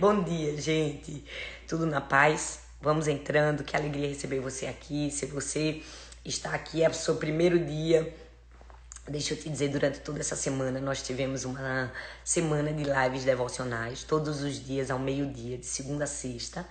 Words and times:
Bom 0.00 0.22
dia, 0.22 0.56
gente. 0.56 1.24
Tudo 1.66 1.84
na 1.84 2.00
paz? 2.00 2.60
Vamos 2.80 3.08
entrando. 3.08 3.64
Que 3.64 3.74
alegria 3.74 4.06
receber 4.06 4.38
você 4.38 4.66
aqui. 4.66 5.10
Se 5.10 5.26
você 5.26 5.82
está 6.24 6.54
aqui, 6.54 6.84
é 6.84 6.88
o 6.88 6.94
seu 6.94 7.16
primeiro 7.16 7.58
dia. 7.58 8.14
Deixa 9.08 9.34
eu 9.34 9.38
te 9.38 9.50
dizer, 9.50 9.70
durante 9.70 9.98
toda 9.98 10.20
essa 10.20 10.36
semana 10.36 10.78
nós 10.80 11.02
tivemos 11.02 11.44
uma 11.44 11.92
semana 12.22 12.72
de 12.72 12.84
lives 12.84 13.24
devocionais, 13.24 14.04
todos 14.04 14.40
os 14.40 14.64
dias 14.64 14.88
ao 14.88 15.00
meio-dia, 15.00 15.58
de 15.58 15.66
segunda 15.66 16.04
a 16.04 16.06
sexta. 16.06 16.64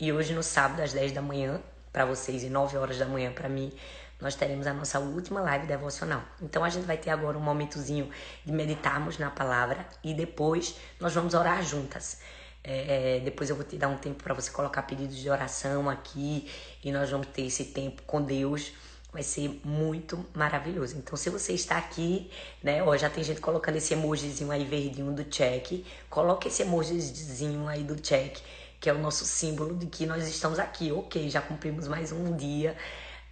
E 0.00 0.12
hoje 0.12 0.34
no 0.34 0.42
sábado 0.42 0.82
às 0.82 0.92
10 0.92 1.12
da 1.12 1.22
manhã, 1.22 1.62
para 1.92 2.04
vocês, 2.04 2.42
e 2.42 2.50
9 2.50 2.76
horas 2.76 2.98
da 2.98 3.06
manhã 3.06 3.32
para 3.32 3.48
mim, 3.48 3.72
nós 4.20 4.34
teremos 4.34 4.66
a 4.66 4.74
nossa 4.74 4.98
última 4.98 5.40
live 5.42 5.68
devocional. 5.68 6.24
Então 6.42 6.64
a 6.64 6.68
gente 6.68 6.86
vai 6.86 6.96
ter 6.96 7.10
agora 7.10 7.38
um 7.38 7.40
momentozinho 7.40 8.10
de 8.44 8.50
meditarmos 8.50 9.16
na 9.16 9.30
palavra 9.30 9.86
e 10.02 10.12
depois 10.12 10.74
nós 10.98 11.14
vamos 11.14 11.34
orar 11.34 11.62
juntas. 11.62 12.18
É, 12.64 13.18
é 13.18 13.20
depois 13.20 13.50
eu 13.50 13.56
vou 13.56 13.64
te 13.64 13.76
dar 13.76 13.88
um 13.88 13.98
tempo 13.98 14.22
para 14.24 14.34
você 14.34 14.50
colocar 14.50 14.82
pedidos 14.82 15.16
de 15.16 15.28
oração 15.28 15.88
aqui 15.90 16.50
e 16.82 16.90
nós 16.90 17.10
vamos 17.10 17.26
ter 17.28 17.42
esse 17.42 17.66
tempo 17.66 18.02
com 18.02 18.22
Deus. 18.22 18.72
Vai 19.12 19.22
ser 19.22 19.60
muito 19.62 20.26
maravilhoso. 20.34 20.96
Então, 20.98 21.16
se 21.16 21.30
você 21.30 21.52
está 21.52 21.78
aqui, 21.78 22.28
né? 22.62 22.82
Ó, 22.82 22.96
já 22.96 23.08
tem 23.08 23.22
gente 23.22 23.40
colocando 23.40 23.76
esse 23.76 23.92
emojizinho 23.94 24.50
aí 24.50 24.64
verdinho 24.64 25.12
do 25.12 25.22
check. 25.24 25.84
Coloque 26.10 26.48
esse 26.48 26.62
emojizinho 26.62 27.68
aí 27.68 27.84
do 27.84 27.94
check, 27.94 28.38
que 28.80 28.90
é 28.90 28.92
o 28.92 28.98
nosso 28.98 29.24
símbolo 29.24 29.76
de 29.76 29.86
que 29.86 30.04
nós 30.04 30.26
estamos 30.26 30.58
aqui. 30.58 30.90
Ok, 30.90 31.30
já 31.30 31.40
cumprimos 31.40 31.86
mais 31.86 32.10
um 32.10 32.36
dia 32.36 32.76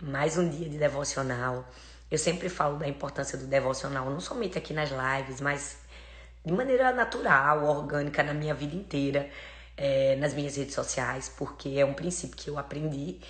mais 0.02 0.36
um 0.36 0.48
dia 0.48 0.69
de 0.69 0.77
devocional. 0.77 1.64
Eu 2.10 2.19
sempre 2.19 2.48
falo 2.48 2.77
da 2.77 2.88
importância 2.88 3.38
do 3.38 3.46
devocional, 3.46 4.10
não 4.10 4.20
somente 4.20 4.58
aqui 4.58 4.74
nas 4.74 4.91
lives, 4.91 5.41
mas 5.41 5.77
de 6.45 6.52
maneira 6.52 6.92
natural, 6.92 7.64
orgânica 7.64 8.23
na 8.23 8.34
minha 8.34 8.55
vida 8.55 8.74
inteira, 8.74 9.28
é, 9.77 10.16
nas 10.16 10.34
minhas 10.34 10.56
redes 10.56 10.74
sociais, 10.74 11.28
porque 11.28 11.70
é 11.78 11.84
um 11.84 11.95
princípio 11.95 12.37
que 12.37 12.50
eu 12.50 12.59
aprendi 12.59 13.20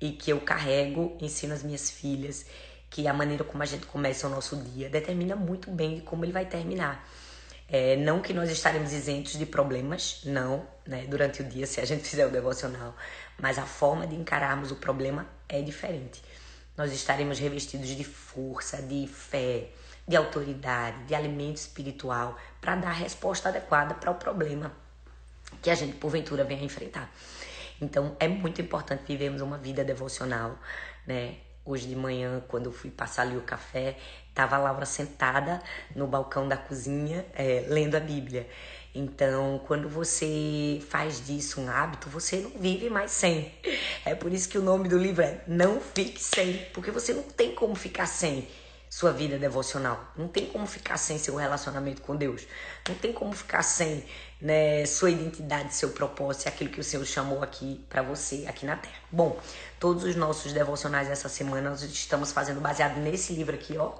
e 0.00 0.12
que 0.12 0.30
eu 0.30 0.40
carrego, 0.40 1.16
ensino 1.20 1.54
às 1.54 1.62
minhas 1.62 1.90
filhas, 1.90 2.46
que 2.90 3.06
a 3.06 3.12
maneira 3.14 3.44
como 3.44 3.62
a 3.62 3.66
gente 3.66 3.86
começa 3.86 4.26
o 4.26 4.30
nosso 4.30 4.56
dia 4.56 4.88
determina 4.88 5.34
muito 5.36 5.70
bem 5.70 6.00
como 6.00 6.24
ele 6.24 6.32
vai 6.32 6.46
terminar. 6.46 7.08
É, 7.68 7.96
não 7.96 8.20
que 8.20 8.34
nós 8.34 8.50
estaremos 8.50 8.92
isentos 8.92 9.38
de 9.38 9.46
problemas, 9.46 10.20
não, 10.24 10.66
né, 10.86 11.06
durante 11.08 11.40
o 11.40 11.44
dia, 11.44 11.66
se 11.66 11.80
a 11.80 11.86
gente 11.86 12.06
fizer 12.06 12.26
o 12.26 12.30
devocional, 12.30 12.94
mas 13.38 13.58
a 13.58 13.64
forma 13.64 14.06
de 14.06 14.14
encararmos 14.14 14.70
o 14.70 14.76
problema 14.76 15.26
é 15.48 15.62
diferente. 15.62 16.22
Nós 16.76 16.92
estaremos 16.92 17.38
revestidos 17.38 17.88
de 17.88 18.04
força, 18.04 18.82
de 18.82 19.06
fé, 19.06 19.68
de 20.12 20.16
autoridade, 20.16 21.04
de 21.04 21.14
alimento 21.14 21.56
espiritual 21.56 22.36
para 22.60 22.76
dar 22.76 22.90
a 22.90 22.92
resposta 22.92 23.48
adequada 23.48 23.94
para 23.94 24.10
o 24.10 24.14
problema 24.14 24.70
que 25.62 25.70
a 25.70 25.74
gente 25.74 25.96
porventura 25.96 26.44
venha 26.44 26.62
enfrentar. 26.62 27.10
Então 27.80 28.14
é 28.20 28.28
muito 28.28 28.60
importante 28.60 29.04
vivermos 29.08 29.40
uma 29.40 29.56
vida 29.56 29.82
devocional, 29.82 30.58
né? 31.06 31.36
Hoje 31.64 31.86
de 31.86 31.96
manhã, 31.96 32.42
quando 32.46 32.66
eu 32.66 32.72
fui 32.72 32.90
passar 32.90 33.22
ali 33.22 33.38
o 33.38 33.40
café, 33.42 33.96
Tava 34.34 34.56
a 34.56 34.58
Laura 34.58 34.86
sentada 34.86 35.62
no 35.94 36.06
balcão 36.06 36.48
da 36.48 36.56
cozinha, 36.56 37.24
é, 37.34 37.66
lendo 37.68 37.94
a 37.94 38.00
Bíblia. 38.00 38.48
Então, 38.94 39.60
quando 39.66 39.88
você 39.88 40.82
faz 40.88 41.24
disso 41.26 41.60
um 41.60 41.70
hábito, 41.70 42.08
você 42.08 42.36
não 42.36 42.50
vive 42.50 42.90
mais 42.90 43.10
sem. 43.10 43.52
É 44.04 44.14
por 44.14 44.32
isso 44.32 44.48
que 44.48 44.58
o 44.58 44.62
nome 44.62 44.88
do 44.88 44.98
livro 44.98 45.22
é 45.22 45.42
Não 45.46 45.80
Fique 45.80 46.22
Sem, 46.22 46.66
porque 46.72 46.90
você 46.90 47.12
não 47.12 47.22
tem 47.22 47.54
como 47.54 47.74
ficar 47.74 48.06
sem 48.06 48.48
sua 48.92 49.10
vida 49.10 49.38
devocional. 49.38 50.12
Não 50.14 50.28
tem 50.28 50.44
como 50.44 50.66
ficar 50.66 50.98
sem 50.98 51.16
seu 51.16 51.34
relacionamento 51.34 52.02
com 52.02 52.14
Deus. 52.14 52.46
Não 52.86 52.94
tem 52.94 53.10
como 53.10 53.32
ficar 53.32 53.62
sem 53.62 54.04
né, 54.38 54.84
sua 54.84 55.10
identidade, 55.10 55.74
seu 55.74 55.88
propósito, 55.92 56.46
aquilo 56.48 56.68
que 56.68 56.78
o 56.78 56.84
Senhor 56.84 57.06
chamou 57.06 57.42
aqui 57.42 57.82
para 57.88 58.02
você, 58.02 58.44
aqui 58.46 58.66
na 58.66 58.76
Terra. 58.76 59.00
Bom, 59.10 59.40
todos 59.80 60.04
os 60.04 60.14
nossos 60.14 60.52
devocionais 60.52 61.08
essa 61.08 61.26
semana 61.30 61.70
nós 61.70 61.80
estamos 61.82 62.32
fazendo 62.32 62.60
baseado 62.60 62.98
nesse 62.98 63.32
livro 63.32 63.54
aqui, 63.54 63.78
ó 63.78 63.94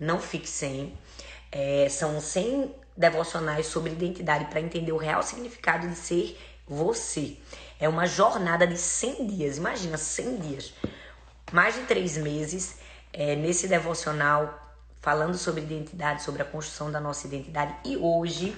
não 0.00 0.18
fique 0.18 0.48
sem. 0.48 0.92
É, 1.52 1.88
são 1.88 2.20
100 2.20 2.74
devocionais 2.96 3.66
sobre 3.66 3.92
identidade 3.92 4.46
para 4.46 4.60
entender 4.60 4.90
o 4.90 4.96
real 4.96 5.22
significado 5.22 5.86
de 5.86 5.94
ser 5.94 6.36
você. 6.66 7.36
É 7.78 7.88
uma 7.88 8.06
jornada 8.06 8.66
de 8.66 8.76
100 8.76 9.26
dias, 9.28 9.56
imagina, 9.58 9.96
100 9.96 10.36
dias. 10.38 10.74
Mais 11.52 11.76
de 11.76 11.82
três 11.82 12.16
meses 12.16 12.81
é, 13.12 13.36
nesse 13.36 13.68
devocional 13.68 14.58
falando 15.00 15.36
sobre 15.36 15.62
identidade, 15.62 16.22
sobre 16.22 16.42
a 16.42 16.44
construção 16.44 16.90
da 16.90 17.00
nossa 17.00 17.26
identidade. 17.26 17.74
E 17.84 17.96
hoje 17.96 18.56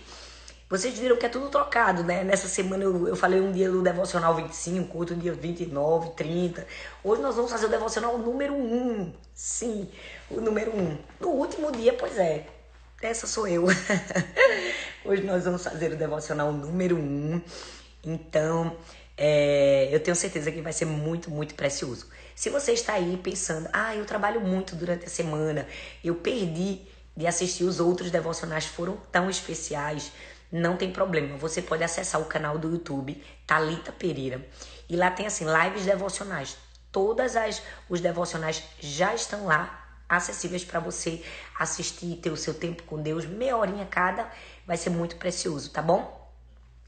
vocês 0.68 0.98
viram 0.98 1.16
que 1.16 1.26
é 1.26 1.28
tudo 1.28 1.48
trocado, 1.48 2.02
né? 2.02 2.24
Nessa 2.24 2.48
semana 2.48 2.82
eu, 2.84 3.08
eu 3.08 3.16
falei 3.16 3.40
um 3.40 3.52
dia 3.52 3.70
do 3.70 3.82
devocional 3.82 4.34
25, 4.34 4.96
outro 4.96 5.14
dia 5.14 5.32
29, 5.32 6.10
30. 6.16 6.66
Hoje 7.02 7.22
nós 7.22 7.36
vamos 7.36 7.50
fazer 7.50 7.66
o 7.66 7.68
devocional 7.68 8.18
número 8.18 8.54
1. 8.54 9.12
Sim, 9.34 9.88
o 10.30 10.40
número 10.40 10.76
1. 10.76 10.98
No 11.20 11.28
último 11.28 11.70
dia, 11.70 11.92
pois 11.92 12.18
é. 12.18 12.46
Essa 13.00 13.26
sou 13.26 13.46
eu. 13.46 13.66
Hoje 15.04 15.22
nós 15.22 15.44
vamos 15.44 15.62
fazer 15.62 15.92
o 15.92 15.96
devocional 15.96 16.50
número 16.50 16.96
1. 16.96 17.42
Então, 18.02 18.76
é, 19.16 19.88
eu 19.92 20.00
tenho 20.00 20.16
certeza 20.16 20.50
que 20.50 20.62
vai 20.62 20.72
ser 20.72 20.86
muito, 20.86 21.30
muito 21.30 21.54
precioso. 21.54 22.08
Se 22.34 22.50
você 22.50 22.72
está 22.72 22.94
aí 22.94 23.18
pensando, 23.22 23.68
ah, 23.72 23.94
eu 23.94 24.04
trabalho 24.04 24.40
muito 24.40 24.74
durante 24.74 25.06
a 25.06 25.10
semana, 25.10 25.66
eu 26.02 26.16
perdi 26.16 26.82
de 27.16 27.26
assistir 27.26 27.64
os 27.64 27.80
outros 27.80 28.10
devocionais, 28.10 28.66
foram 28.66 28.96
tão 29.12 29.30
especiais 29.30 30.12
não 30.54 30.76
tem 30.76 30.92
problema. 30.92 31.36
Você 31.36 31.60
pode 31.60 31.82
acessar 31.82 32.20
o 32.20 32.26
canal 32.26 32.56
do 32.56 32.70
YouTube 32.70 33.20
Talita 33.44 33.90
Pereira 33.90 34.46
e 34.88 34.96
lá 34.96 35.10
tem 35.10 35.26
assim 35.26 35.44
lives 35.44 35.84
devocionais. 35.84 36.56
Todas 36.92 37.34
as 37.34 37.60
os 37.88 38.00
devocionais 38.00 38.62
já 38.78 39.12
estão 39.12 39.46
lá 39.46 39.80
acessíveis 40.08 40.64
para 40.64 40.78
você 40.78 41.24
assistir, 41.58 42.16
ter 42.16 42.30
o 42.30 42.36
seu 42.36 42.54
tempo 42.54 42.84
com 42.84 43.02
Deus, 43.02 43.26
meia 43.26 43.56
horinha 43.56 43.86
cada, 43.86 44.30
vai 44.64 44.76
ser 44.76 44.90
muito 44.90 45.16
precioso, 45.16 45.70
tá 45.70 45.82
bom? 45.82 46.22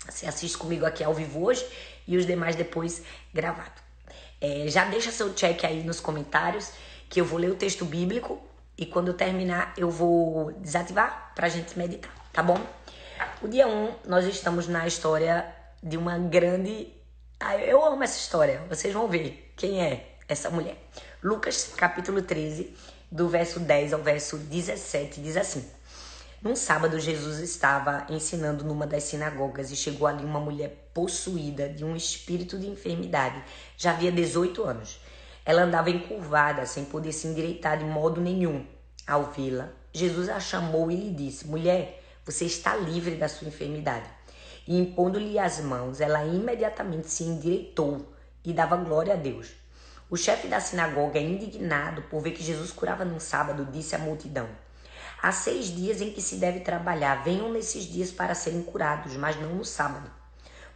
Você 0.09 0.27
assiste 0.27 0.57
comigo 0.57 0.87
aqui 0.87 1.03
ao 1.03 1.13
vivo 1.13 1.45
hoje 1.45 1.67
e 2.07 2.17
os 2.17 2.25
demais 2.25 2.55
depois 2.55 3.03
gravado. 3.35 3.86
É, 4.47 4.69
já 4.69 4.85
deixa 4.85 5.11
seu 5.11 5.35
check 5.35 5.65
aí 5.65 5.83
nos 5.83 5.99
comentários 5.99 6.71
que 7.09 7.21
eu 7.21 7.25
vou 7.25 7.37
ler 7.37 7.51
o 7.51 7.57
texto 7.57 7.85
bíblico 7.85 8.41
e 8.79 8.87
quando 8.87 9.09
eu 9.09 9.15
terminar 9.15 9.75
eu 9.77 9.91
vou 9.91 10.53
desativar 10.53 11.33
para 11.35 11.49
a 11.49 11.51
gente 11.51 11.77
meditar, 11.77 12.15
tá 12.33 12.45
bom? 12.45 12.57
O 13.43 13.49
dia 13.49 13.67
1, 13.67 13.71
um, 13.71 13.95
nós 14.07 14.25
estamos 14.25 14.69
na 14.69 14.87
história 14.87 15.53
de 15.83 15.97
uma 15.97 16.17
grande. 16.17 16.93
Ah, 17.41 17.57
eu 17.57 17.85
amo 17.85 18.05
essa 18.05 18.19
história, 18.19 18.63
vocês 18.69 18.95
vão 18.95 19.09
ver 19.09 19.53
quem 19.57 19.83
é 19.83 20.15
essa 20.29 20.49
mulher. 20.49 20.77
Lucas 21.21 21.73
capítulo 21.77 22.23
13, 22.23 22.73
do 23.11 23.29
verso 23.29 23.59
10 23.59 23.95
ao 23.95 24.01
verso 24.01 24.39
17, 24.39 25.23
diz 25.23 25.37
assim: 25.37 25.69
Num 26.43 26.55
sábado, 26.55 27.01
Jesus 27.01 27.39
estava 27.39 28.07
ensinando 28.11 28.63
numa 28.63 28.87
das 28.87 29.05
sinagogas 29.05 29.71
e 29.71 29.77
chegou 29.77 30.07
ali 30.07 30.23
uma 30.23 30.39
mulher 30.39 30.91
possuída 30.93 31.67
de 31.67 31.83
um 31.83 31.97
espírito 31.97 32.59
de 32.59 32.67
enfermidade. 32.67 33.43
Já 33.75 33.93
havia 33.93 34.13
18 34.13 34.63
anos. 34.63 35.01
Ela 35.47 35.63
andava 35.63 35.89
encurvada, 35.89 36.67
sem 36.67 36.85
poder 36.85 37.13
se 37.13 37.27
endireitar 37.27 37.79
de 37.79 37.87
modo 37.87 38.21
nenhum. 38.21 38.67
Ao 39.07 39.25
vê-la, 39.33 39.71
Jesus 39.95 40.29
a 40.29 40.39
chamou 40.39 40.91
e 40.91 40.97
lhe 40.97 41.11
disse: 41.11 41.47
Mulher, 41.47 42.03
você 42.23 42.45
está 42.45 42.77
livre 42.77 43.15
da 43.15 43.29
sua 43.29 43.49
enfermidade. 43.49 44.11
E 44.69 44.79
impondo-lhe 44.79 45.39
as 45.39 45.61
mãos, 45.61 46.03
ela 46.03 46.23
imediatamente 46.23 47.09
se 47.09 47.25
endireitou 47.25 48.13
e 48.45 48.53
dava 48.53 48.77
glória 48.77 49.15
a 49.15 49.17
Deus. 49.17 49.53
O 50.11 50.19
chefe 50.19 50.49
da 50.49 50.61
sinagoga, 50.61 51.19
indignado 51.19 52.03
por 52.03 52.21
ver 52.21 52.33
que 52.33 52.43
Jesus 52.43 52.73
curava 52.73 53.07
num 53.07 53.19
sábado, 53.19 53.65
disse 53.73 53.95
à 53.95 53.99
multidão: 53.99 54.49
Há 55.23 55.33
seis 55.33 55.67
dias 55.67 56.01
em 56.01 56.11
que 56.11 56.21
se 56.21 56.37
deve 56.37 56.61
trabalhar, 56.61 57.25
venham 57.25 57.51
nesses 57.51 57.85
dias 57.85 58.11
para 58.11 58.35
serem 58.35 58.63
curados, 58.63 59.17
mas 59.17 59.37
não 59.41 59.55
no 59.55 59.65
sábado. 59.65 60.11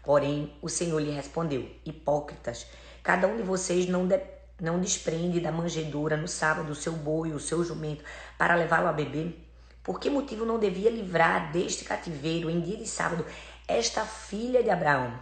Porém, 0.03 0.57
o 0.63 0.69
Senhor 0.69 0.99
lhe 0.99 1.11
respondeu: 1.11 1.71
Hipócritas, 1.85 2.67
cada 3.03 3.29
um 3.29 3.37
de 3.37 3.43
vocês 3.43 3.87
não, 3.87 4.07
de, 4.07 4.19
não 4.61 4.81
desprende 4.81 5.41
da 5.41 5.53
manjedoura 5.53 6.17
no 6.17 6.27
sábado 6.27 6.73
o 6.73 6.75
seu 6.75 6.93
boi, 6.95 7.33
o 7.33 7.39
seu 7.39 7.63
jumento, 7.63 8.03
para 8.39 8.55
levá-lo 8.55 8.89
a 8.89 8.93
beber? 8.93 9.47
Por 9.83 10.01
que 10.01 10.11
motivo 10.11 10.45
não 10.45 10.59
devia 10.59 10.91
livrar 10.91 11.53
deste 11.53 11.85
cativeiro 11.85 12.51
em 12.51 12.61
dia 12.61 12.77
de 12.77 12.87
sábado 12.87 13.25
esta 13.69 14.05
filha 14.05 14.63
de 14.63 14.71
Abraão, 14.71 15.13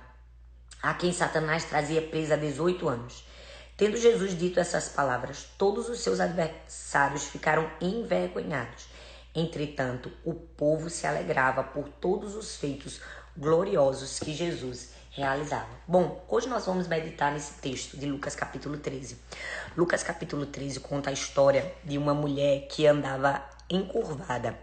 a 0.83 0.95
quem 0.95 1.13
Satanás 1.13 1.65
trazia 1.65 2.03
presa 2.03 2.35
há 2.35 2.37
18 2.37 2.89
anos? 2.89 3.25
Tendo 3.77 3.97
Jesus 3.97 4.37
dito 4.37 4.59
essas 4.59 4.89
palavras, 4.89 5.47
todos 5.57 5.89
os 5.89 6.01
seus 6.01 6.19
adversários 6.19 7.25
ficaram 7.25 7.71
envergonhados. 7.81 8.89
Entretanto, 9.35 10.11
o 10.25 10.35
povo 10.35 10.89
se 10.89 11.07
alegrava 11.07 11.63
por 11.63 11.89
todos 11.89 12.35
os 12.35 12.57
feitos 12.57 13.01
gloriosos 13.37 14.19
que 14.19 14.35
Jesus 14.35 14.91
realizava. 15.11 15.69
Bom, 15.87 16.25
hoje 16.29 16.49
nós 16.49 16.67
vamos 16.67 16.87
meditar 16.87 17.33
nesse 17.33 17.55
texto 17.55 17.97
de 17.97 18.07
Lucas 18.07 18.35
capítulo 18.35 18.79
13. 18.79 19.17
Lucas 19.77 20.03
capítulo 20.03 20.47
13 20.47 20.81
conta 20.81 21.11
a 21.11 21.13
história 21.13 21.75
de 21.85 21.99
uma 21.99 22.15
mulher 22.15 22.67
que 22.69 22.87
andava 22.87 23.43
encurvada. 23.71 24.59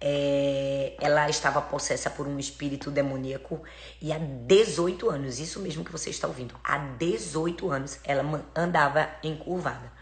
é, 0.00 0.94
ela 1.00 1.28
estava 1.28 1.60
possessa 1.60 2.08
por 2.08 2.26
um 2.26 2.38
espírito 2.38 2.90
demoníaco 2.90 3.62
e 4.00 4.12
há 4.12 4.18
18 4.18 5.10
anos, 5.10 5.38
isso 5.38 5.60
mesmo 5.60 5.84
que 5.84 5.90
você 5.90 6.10
está 6.10 6.28
ouvindo, 6.28 6.54
há 6.62 6.78
18 6.78 7.70
anos 7.70 7.98
ela 8.04 8.22
andava 8.54 9.08
encurvada. 9.22 9.92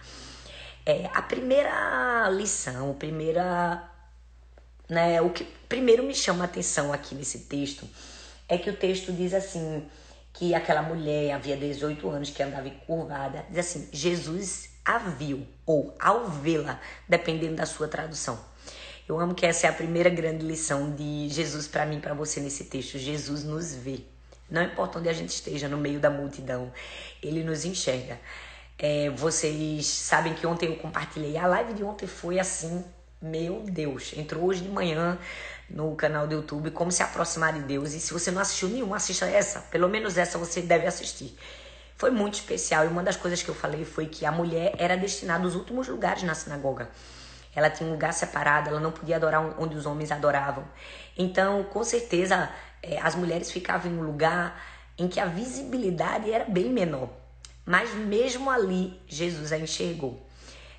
É, 0.88 1.10
a 1.12 1.20
primeira 1.20 2.28
lição, 2.30 2.92
a 2.92 2.94
primeira, 2.94 3.90
né, 4.88 5.20
o 5.20 5.30
que 5.30 5.42
primeiro 5.68 6.04
me 6.04 6.14
chama 6.14 6.44
a 6.44 6.46
atenção 6.46 6.92
aqui 6.92 7.12
nesse 7.12 7.40
texto 7.40 7.88
é 8.48 8.56
que 8.56 8.70
o 8.70 8.76
texto 8.76 9.12
diz 9.12 9.34
assim 9.34 9.84
que 10.32 10.54
aquela 10.54 10.82
mulher 10.82 11.32
havia 11.32 11.56
18 11.56 12.08
anos 12.08 12.30
que 12.30 12.40
andava 12.40 12.68
encurvada, 12.68 13.44
diz 13.50 13.58
assim, 13.58 13.88
Jesus 13.92 14.70
a 14.84 14.98
viu 14.98 15.44
ou 15.66 15.92
ao 15.98 16.26
vê-la, 16.26 16.80
dependendo 17.08 17.56
da 17.56 17.66
sua 17.66 17.88
tradução. 17.88 18.38
Eu 19.08 19.18
amo 19.18 19.34
que 19.34 19.44
essa 19.44 19.66
é 19.66 19.70
a 19.70 19.72
primeira 19.72 20.08
grande 20.08 20.44
lição 20.44 20.94
de 20.94 21.28
Jesus 21.28 21.66
para 21.66 21.84
mim, 21.84 21.98
para 21.98 22.14
você 22.14 22.38
nesse 22.40 22.64
texto. 22.64 22.98
Jesus 22.98 23.42
nos 23.42 23.74
vê. 23.74 24.00
Não 24.48 24.62
importa 24.62 25.00
onde 25.00 25.08
a 25.08 25.12
gente 25.12 25.30
esteja, 25.30 25.68
no 25.68 25.76
meio 25.76 25.98
da 25.98 26.10
multidão, 26.10 26.72
ele 27.20 27.42
nos 27.42 27.64
enxerga. 27.64 28.20
É, 28.78 29.08
vocês 29.10 29.86
sabem 29.86 30.34
que 30.34 30.46
ontem 30.46 30.68
eu 30.68 30.76
compartilhei. 30.76 31.36
A 31.38 31.46
live 31.46 31.72
de 31.72 31.82
ontem 31.82 32.06
foi 32.06 32.38
assim, 32.38 32.84
meu 33.20 33.62
Deus. 33.62 34.12
Entrou 34.16 34.44
hoje 34.44 34.62
de 34.62 34.68
manhã 34.68 35.18
no 35.68 35.96
canal 35.96 36.26
do 36.26 36.34
YouTube 36.34 36.70
Como 36.70 36.92
se 36.92 37.02
aproximar 37.02 37.54
de 37.54 37.60
Deus. 37.60 37.94
E 37.94 38.00
se 38.00 38.12
você 38.12 38.30
não 38.30 38.40
assistiu 38.40 38.68
nenhuma, 38.68 38.96
assista 38.96 39.26
essa. 39.26 39.60
Pelo 39.60 39.88
menos 39.88 40.18
essa 40.18 40.36
você 40.36 40.60
deve 40.60 40.86
assistir. 40.86 41.36
Foi 41.96 42.10
muito 42.10 42.34
especial. 42.34 42.84
E 42.84 42.88
uma 42.88 43.02
das 43.02 43.16
coisas 43.16 43.42
que 43.42 43.48
eu 43.48 43.54
falei 43.54 43.84
foi 43.84 44.06
que 44.06 44.26
a 44.26 44.32
mulher 44.32 44.74
era 44.78 44.96
destinada 44.96 45.44
aos 45.44 45.54
últimos 45.54 45.88
lugares 45.88 46.22
na 46.22 46.34
sinagoga. 46.34 46.90
Ela 47.54 47.70
tinha 47.70 47.88
um 47.88 47.92
lugar 47.92 48.12
separado, 48.12 48.68
ela 48.68 48.80
não 48.80 48.92
podia 48.92 49.16
adorar 49.16 49.58
onde 49.58 49.74
os 49.74 49.86
homens 49.86 50.12
adoravam. 50.12 50.64
Então, 51.16 51.64
com 51.64 51.82
certeza, 51.82 52.50
é, 52.82 53.00
as 53.00 53.14
mulheres 53.14 53.50
ficavam 53.50 53.90
em 53.90 53.96
um 53.96 54.02
lugar 54.02 54.62
em 54.98 55.08
que 55.08 55.18
a 55.18 55.24
visibilidade 55.24 56.30
era 56.30 56.44
bem 56.44 56.70
menor. 56.70 57.08
Mas 57.66 57.92
mesmo 57.94 58.48
ali, 58.48 58.98
Jesus 59.08 59.52
a 59.52 59.58
enxergou. 59.58 60.24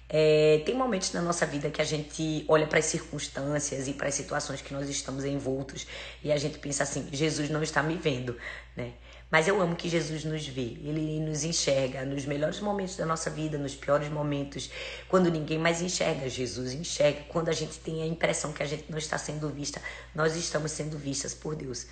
É, 0.10 0.64
tem 0.66 0.74
momentos 0.74 1.12
na 1.12 1.22
nossa 1.22 1.46
vida 1.46 1.70
que 1.70 1.82
a 1.82 1.86
gente 1.86 2.46
olha 2.48 2.66
para 2.66 2.80
as 2.80 2.86
circunstâncias 2.86 3.90
e 3.90 3.94
para 3.94 4.08
as 4.08 4.16
situações 4.16 4.62
que 4.62 4.74
nós 4.74 4.88
estamos 4.88 5.26
envoltos 5.26 5.86
e 6.24 6.32
a 6.32 6.38
gente 6.38 6.60
pensa 6.60 6.84
assim: 6.84 7.10
Jesus 7.12 7.50
não 7.50 7.62
está 7.62 7.84
me 7.84 7.96
vendo, 7.96 8.38
né? 8.76 8.94
Mas 9.30 9.46
eu 9.50 9.62
amo 9.62 9.76
que 9.76 9.90
Jesus 9.90 10.24
nos 10.24 10.48
vê, 10.48 10.78
ele 10.82 11.20
nos 11.20 11.44
enxerga 11.44 12.06
nos 12.06 12.26
melhores 12.26 12.62
momentos 12.62 12.96
da 12.96 13.06
nossa 13.06 13.30
vida, 13.30 13.58
nos 13.58 13.76
piores 13.76 14.08
momentos, 14.08 14.72
quando 15.10 15.30
ninguém 15.30 15.60
mais 15.60 15.82
enxerga, 15.82 16.30
Jesus 16.30 16.72
enxerga. 16.72 17.24
Quando 17.28 17.50
a 17.50 17.52
gente 17.52 17.78
tem 17.80 18.02
a 18.02 18.08
impressão 18.08 18.54
que 18.54 18.64
a 18.64 18.66
gente 18.66 18.86
não 18.90 18.98
está 18.98 19.18
sendo 19.18 19.50
vista, 19.50 19.82
nós 20.16 20.38
estamos 20.38 20.72
sendo 20.72 20.98
vistas 20.98 21.34
por 21.34 21.58
Deus. 21.58 21.86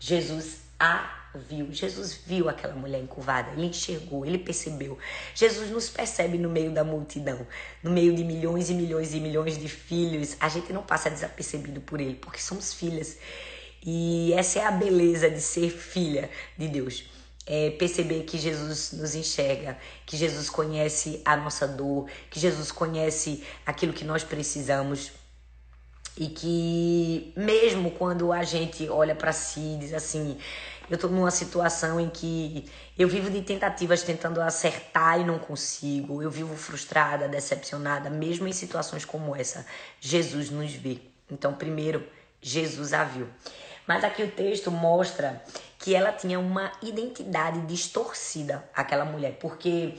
Jesus 0.00 0.69
a 0.80 1.20
viu, 1.34 1.70
Jesus 1.70 2.14
viu 2.26 2.48
aquela 2.48 2.74
mulher 2.74 3.00
encurvada, 3.00 3.52
ele 3.52 3.66
enxergou, 3.66 4.26
ele 4.26 4.38
percebeu. 4.38 4.98
Jesus 5.34 5.70
nos 5.70 5.88
percebe 5.88 6.38
no 6.38 6.48
meio 6.48 6.72
da 6.72 6.82
multidão, 6.82 7.46
no 7.82 7.90
meio 7.90 8.14
de 8.14 8.24
milhões 8.24 8.70
e 8.70 8.74
milhões 8.74 9.14
e 9.14 9.20
milhões 9.20 9.58
de 9.58 9.68
filhos. 9.68 10.36
A 10.40 10.48
gente 10.48 10.72
não 10.72 10.82
passa 10.82 11.10
desapercebido 11.10 11.80
por 11.80 12.00
ele, 12.00 12.14
porque 12.14 12.40
somos 12.40 12.74
filhas. 12.74 13.18
E 13.84 14.32
essa 14.34 14.58
é 14.58 14.64
a 14.64 14.70
beleza 14.70 15.30
de 15.30 15.40
ser 15.40 15.70
filha 15.70 16.28
de 16.58 16.68
Deus. 16.68 17.04
É 17.46 17.70
perceber 17.70 18.24
que 18.24 18.38
Jesus 18.38 18.92
nos 18.92 19.14
enxerga, 19.14 19.78
que 20.06 20.16
Jesus 20.16 20.50
conhece 20.50 21.20
a 21.24 21.36
nossa 21.36 21.66
dor, 21.66 22.08
que 22.28 22.38
Jesus 22.38 22.70
conhece 22.70 23.42
aquilo 23.64 23.92
que 23.92 24.04
nós 24.04 24.22
precisamos 24.22 25.12
e 26.16 26.28
que 26.28 27.32
mesmo 27.36 27.90
quando 27.92 28.32
a 28.32 28.42
gente 28.42 28.88
olha 28.88 29.14
para 29.14 29.32
si 29.32 29.60
e 29.60 29.78
diz 29.78 29.94
assim, 29.94 30.36
eu 30.88 30.96
estou 30.96 31.08
numa 31.08 31.30
situação 31.30 32.00
em 32.00 32.10
que 32.10 32.68
eu 32.98 33.08
vivo 33.08 33.30
de 33.30 33.42
tentativas 33.42 34.02
tentando 34.02 34.40
acertar 34.40 35.20
e 35.20 35.24
não 35.24 35.38
consigo, 35.38 36.20
eu 36.20 36.30
vivo 36.30 36.56
frustrada, 36.56 37.28
decepcionada, 37.28 38.10
mesmo 38.10 38.48
em 38.48 38.52
situações 38.52 39.04
como 39.04 39.34
essa, 39.36 39.64
Jesus 40.00 40.50
nos 40.50 40.72
vê. 40.72 40.98
Então, 41.30 41.54
primeiro, 41.54 42.04
Jesus 42.42 42.92
a 42.92 43.04
viu. 43.04 43.28
Mas 43.86 44.02
aqui 44.02 44.22
o 44.22 44.30
texto 44.30 44.70
mostra 44.70 45.42
que 45.78 45.94
ela 45.94 46.12
tinha 46.12 46.38
uma 46.38 46.72
identidade 46.82 47.60
distorcida, 47.62 48.68
aquela 48.74 49.04
mulher, 49.04 49.38
porque 49.40 49.94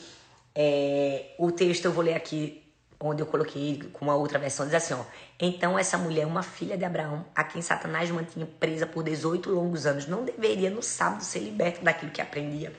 é, 0.53 1.33
o 1.37 1.51
texto 1.51 1.85
eu 1.85 1.91
vou 1.91 2.03
ler 2.03 2.15
aqui 2.15 2.60
onde 3.09 3.21
eu 3.21 3.25
coloquei 3.25 3.81
com 3.93 4.05
uma 4.05 4.15
outra 4.15 4.37
versão, 4.37 4.65
diz 4.65 4.75
assim, 4.75 4.93
ó. 4.93 5.03
Então 5.39 5.77
essa 5.77 5.97
mulher, 5.97 6.25
uma 6.25 6.43
filha 6.43 6.77
de 6.77 6.85
Abraão, 6.85 7.25
a 7.35 7.43
quem 7.43 7.61
Satanás 7.61 8.09
mantinha 8.11 8.47
presa 8.59 8.85
por 8.85 9.03
18 9.03 9.49
longos 9.49 9.85
anos, 9.85 10.07
não 10.07 10.23
deveria 10.23 10.69
no 10.69 10.81
sábado 10.81 11.23
ser 11.23 11.39
liberta 11.39 11.81
daquilo 11.83 12.11
que 12.11 12.21
aprendia. 12.21 12.73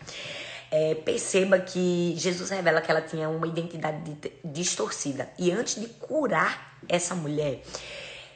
É, 0.71 0.95
perceba 0.95 1.59
que 1.59 2.15
Jesus 2.17 2.49
revela 2.49 2.81
que 2.81 2.91
ela 2.91 3.03
tinha 3.03 3.29
uma 3.29 3.47
identidade 3.47 4.17
distorcida. 4.45 5.29
E 5.39 5.51
antes 5.51 5.79
de 5.79 5.87
curar 5.87 6.79
essa 6.89 7.15
mulher 7.15 7.63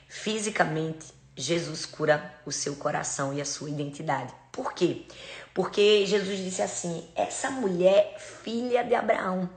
fisicamente, 0.09 1.15
Jesus 1.37 1.87
cura 1.87 2.35
o 2.45 2.53
seu 2.53 2.77
coração 2.77 3.33
e 3.33 3.41
a 3.41 3.45
sua 3.45 3.69
identidade. 3.69 4.33
Por 4.51 4.73
quê? 4.73 5.03
Porque 5.53 6.05
Jesus 6.07 6.39
disse 6.39 6.63
assim: 6.63 7.07
essa 7.15 7.51
mulher, 7.51 8.17
filha 8.19 8.83
de 8.83 8.95
Abraão. 8.95 9.49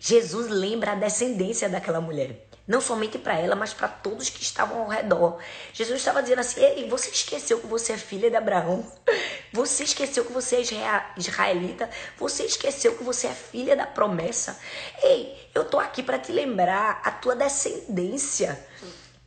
Jesus 0.00 0.48
lembra 0.48 0.92
a 0.92 0.94
descendência 0.94 1.68
daquela 1.68 2.00
mulher. 2.00 2.48
Não 2.66 2.82
somente 2.82 3.18
para 3.18 3.38
ela, 3.38 3.56
mas 3.56 3.72
para 3.72 3.88
todos 3.88 4.28
que 4.28 4.42
estavam 4.42 4.82
ao 4.82 4.88
redor. 4.88 5.38
Jesus 5.72 5.98
estava 5.98 6.22
dizendo 6.22 6.40
assim: 6.40 6.60
Ei, 6.60 6.86
você 6.86 7.08
esqueceu 7.08 7.60
que 7.60 7.66
você 7.66 7.94
é 7.94 7.96
filha 7.96 8.28
de 8.28 8.36
Abraão? 8.36 8.86
Você 9.50 9.84
esqueceu 9.84 10.26
que 10.26 10.32
você 10.32 10.56
é 10.56 10.60
israelita? 11.16 11.88
Você 12.18 12.44
esqueceu 12.44 12.94
que 12.94 13.02
você 13.02 13.28
é 13.28 13.32
filha 13.32 13.74
da 13.74 13.86
promessa? 13.86 14.60
Ei, 15.02 15.48
eu 15.54 15.64
tô 15.64 15.80
aqui 15.80 16.02
para 16.02 16.18
te 16.18 16.30
lembrar 16.30 17.00
a 17.02 17.10
tua 17.10 17.34
descendência. 17.34 18.62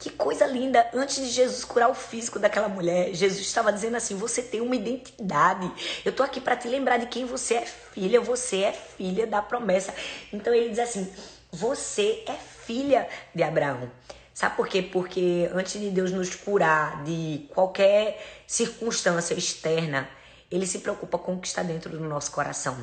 Que 0.02 0.10
coisa 0.10 0.48
linda! 0.48 0.90
Antes 0.96 1.18
de 1.18 1.30
Jesus 1.30 1.64
curar 1.64 1.88
o 1.88 1.94
físico 1.94 2.40
daquela 2.40 2.68
mulher, 2.68 3.14
Jesus 3.14 3.42
estava 3.42 3.72
dizendo 3.72 3.98
assim: 3.98 4.16
você 4.16 4.42
tem 4.42 4.60
uma 4.60 4.76
identidade. 4.76 5.72
Eu 6.04 6.12
tô 6.12 6.24
aqui 6.24 6.42
para 6.42 6.58
te 6.58 6.68
lembrar 6.68 6.98
de 6.98 7.06
quem 7.06 7.24
você 7.24 7.54
é 7.54 7.66
filha. 7.68 8.20
Você 8.20 8.64
é 8.64 8.72
filha 8.72 9.28
da 9.28 9.44
promessa. 9.44 9.94
Então 10.34 10.52
ele 10.52 10.70
diz 10.70 10.80
assim: 10.80 11.08
você 11.52 12.24
é 12.26 12.34
filha 12.34 13.08
de 13.36 13.44
Abraão. 13.44 13.92
Sabe 14.34 14.56
por 14.56 14.68
quê? 14.68 14.82
Porque 14.82 15.48
antes 15.54 15.80
de 15.80 15.92
Deus 15.92 16.12
nos 16.12 16.34
curar 16.34 17.04
de 17.04 17.48
qualquer 17.54 18.44
circunstância 18.48 19.36
externa, 19.36 20.10
ele 20.50 20.66
se 20.66 20.80
preocupa 20.80 21.20
com 21.20 21.36
o 21.36 21.40
que 21.40 21.48
está 21.48 21.62
dentro 21.62 21.92
do 21.92 22.04
nosso 22.04 22.32
coração. 22.32 22.76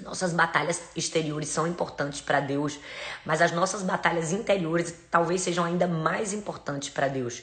Nossas 0.00 0.32
batalhas 0.32 0.82
exteriores 0.96 1.48
são 1.48 1.66
importantes 1.66 2.20
para 2.20 2.40
Deus, 2.40 2.78
mas 3.24 3.40
as 3.40 3.52
nossas 3.52 3.82
batalhas 3.82 4.32
interiores 4.32 4.94
talvez 5.10 5.42
sejam 5.42 5.64
ainda 5.64 5.86
mais 5.86 6.32
importantes 6.32 6.88
para 6.88 7.08
Deus. 7.08 7.42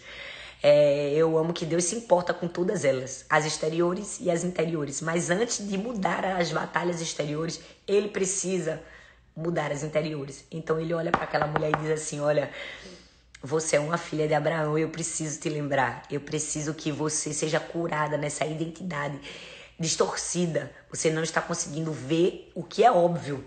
É, 0.62 1.12
eu 1.13 1.38
amo 1.38 1.53
que 1.53 1.65
Deus 1.65 1.86
se 1.86 1.96
importa 1.96 2.34
com 2.34 2.48
todas 2.48 2.84
elas, 2.84 3.25
as 3.29 3.46
exteriores 3.46 4.20
e 4.20 4.29
as 4.29 4.44
interiores. 4.44 5.00
Mas 5.00 5.29
antes 5.29 5.65
de 5.65 5.77
mudar 5.77 6.25
as 6.25 6.51
batalhas 6.51 7.00
exteriores, 7.00 7.62
ele 7.88 8.10
precisa 8.10 8.82
mudar 9.36 9.72
as 9.72 9.84
interiores. 9.84 10.44
Então 10.51 10.79
ele 10.79 10.94
olha 10.94 11.12
para 11.12 11.24
aquela 11.24 11.48
mulher 11.48 11.72
e 11.72 11.77
diz 11.82 11.91
assim: 11.91 12.20
Olha, 12.20 12.51
você 13.41 13.77
é 13.77 13.79
uma 13.79 13.98
filha 13.98 14.27
de 14.27 14.34
Abraão, 14.34 14.77
eu 14.77 14.89
preciso 14.89 15.39
te 15.39 15.50
lembrar, 15.50 16.03
eu 16.12 16.20
preciso 16.20 16.74
que 16.74 16.91
você 16.91 17.34
seja 17.34 17.60
curada 17.60 18.18
nessa 18.18 18.46
identidade 18.46 19.18
distorcida, 19.80 20.72
você 20.90 21.10
não 21.10 21.24
está 21.24 21.42
conseguindo 21.42 21.92
ver 21.92 22.52
o 22.54 22.64
que 22.64 22.84
é 22.84 22.92
óbvio. 22.92 23.46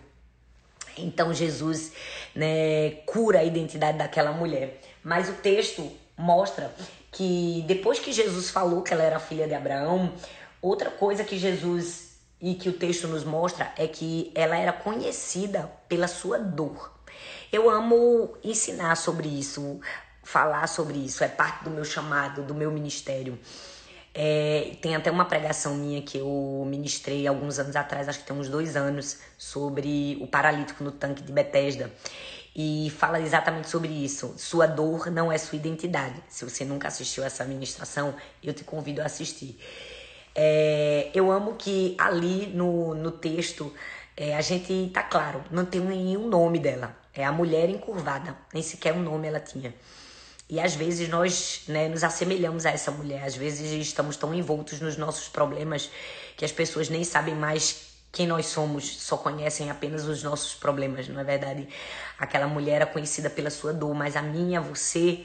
Então 0.97 1.33
Jesus 1.33 1.93
né, 2.35 2.91
cura 3.07 3.41
a 3.41 3.45
identidade 3.45 3.99
daquela 3.99 4.33
mulher. 4.33 4.81
Mas 5.03 5.29
o 5.29 5.35
texto 5.35 5.91
mostra 6.17 6.73
que 7.11 7.65
depois 7.67 7.99
que 7.99 8.13
Jesus 8.13 8.51
falou 8.51 8.83
que 8.83 8.93
ela 8.93 9.03
era 9.03 9.19
filha 9.19 9.47
de 9.47 9.55
Abraão, 9.55 10.15
outra 10.61 10.91
coisa 10.91 11.25
que 11.25 11.39
Jesus 11.39 12.13
e 12.41 12.55
que 12.55 12.69
o 12.69 12.73
texto 12.73 13.07
nos 13.07 13.25
mostra 13.25 13.73
é 13.77 13.87
que 13.87 14.33
ela 14.35 14.57
era 14.57 14.73
conhecida 14.73 15.71
pela 15.89 16.09
sua 16.09 16.39
dor. 16.39 16.93
Eu 17.53 17.69
amo 17.69 18.37
ensinar 18.43 18.97
sobre 18.97 19.29
isso, 19.29 19.81
falar 20.23 20.67
sobre 20.67 20.99
isso, 20.99 21.23
é 21.23 21.29
parte 21.29 21.65
do 21.65 21.71
meu 21.71 21.85
chamado, 21.85 22.43
do 22.43 22.55
meu 22.55 22.71
ministério. 22.71 23.39
É, 24.15 24.77
tem 24.83 24.95
até 24.95 25.11
uma 25.11 25.25
pregação 25.25 25.75
minha 25.75 26.03
que 26.03 26.19
eu 26.19 26.65
ministrei 26.67 27.27
alguns 27.27 27.59
anos 27.59 27.75
atrás, 27.77 28.09
acho 28.09 28.19
que 28.19 28.27
tem 28.27 28.37
uns 28.37 28.49
dois 28.49 28.77
anos, 28.77 29.19
sobre 29.39 30.19
o 30.21 30.27
paralítico 30.27 30.85
no 30.85 30.93
tanque 30.93 31.23
de 31.23 31.33
Bethesda. 31.33 31.91
E 32.55 32.93
fala 32.99 33.19
exatamente 33.19 33.71
sobre 33.71 33.89
isso. 33.89 34.35
Sua 34.37 34.67
dor 34.67 35.11
não 35.11 35.33
é 35.33 35.39
sua 35.39 35.57
identidade. 35.57 36.23
Se 36.29 36.45
você 36.45 36.65
nunca 36.65 36.89
assistiu 36.89 37.25
essa 37.25 37.45
ministração, 37.45 38.15
eu 38.43 38.53
te 38.53 38.63
convido 38.63 39.01
a 39.01 39.07
assistir. 39.07 39.59
É, 40.35 41.11
eu 41.15 41.31
amo 41.31 41.55
que 41.55 41.97
ali 41.99 42.49
no, 42.49 42.95
no 42.95 43.11
texto 43.11 43.73
é, 44.17 44.37
a 44.37 44.41
gente 44.43 44.91
tá 44.93 45.03
claro, 45.03 45.43
não 45.51 45.65
tem 45.65 45.81
nenhum 45.81 46.29
nome 46.29 46.59
dela. 46.59 46.97
É 47.15 47.25
a 47.25 47.33
mulher 47.33 47.69
encurvada, 47.69 48.37
nem 48.53 48.63
sequer 48.63 48.95
um 48.95 49.03
nome 49.03 49.29
ela 49.29 49.41
tinha. 49.41 49.75
E 50.53 50.61
às 50.61 50.75
vezes 50.75 51.09
nós 51.09 51.63
né, 51.67 51.89
nos 51.89 52.05
assemelhamos 52.05 52.67
a 52.67 52.71
essa 52.71 52.91
mulher, 52.91 53.25
às 53.25 53.35
vezes 53.35 53.73
estamos 53.73 54.19
tão 54.19 54.35
envoltos 54.35 54.83
nos 54.83 54.99
nossos 54.99 55.27
problemas 55.27 55.91
que 56.37 56.45
as 56.45 56.53
pessoas 56.53 56.91
nem 56.91 57.05
sabem 57.05 57.35
mais 57.35 57.87
quem 58.13 58.27
nós 58.27 58.45
somos, 58.45 59.01
só 59.01 59.17
conhecem 59.17 59.71
apenas 59.71 60.05
os 60.05 60.23
nossos 60.23 60.55
problemas, 60.55 61.09
não 61.09 61.19
é 61.19 61.25
verdade? 61.25 61.67
Aquela 62.19 62.47
mulher 62.47 62.75
era 62.75 62.87
conhecida 62.87 63.31
pela 63.31 63.49
sua 63.49 63.73
dor, 63.73 63.95
mas 63.95 64.15
a 64.15 64.21
minha, 64.21 64.61
você, 64.61 65.25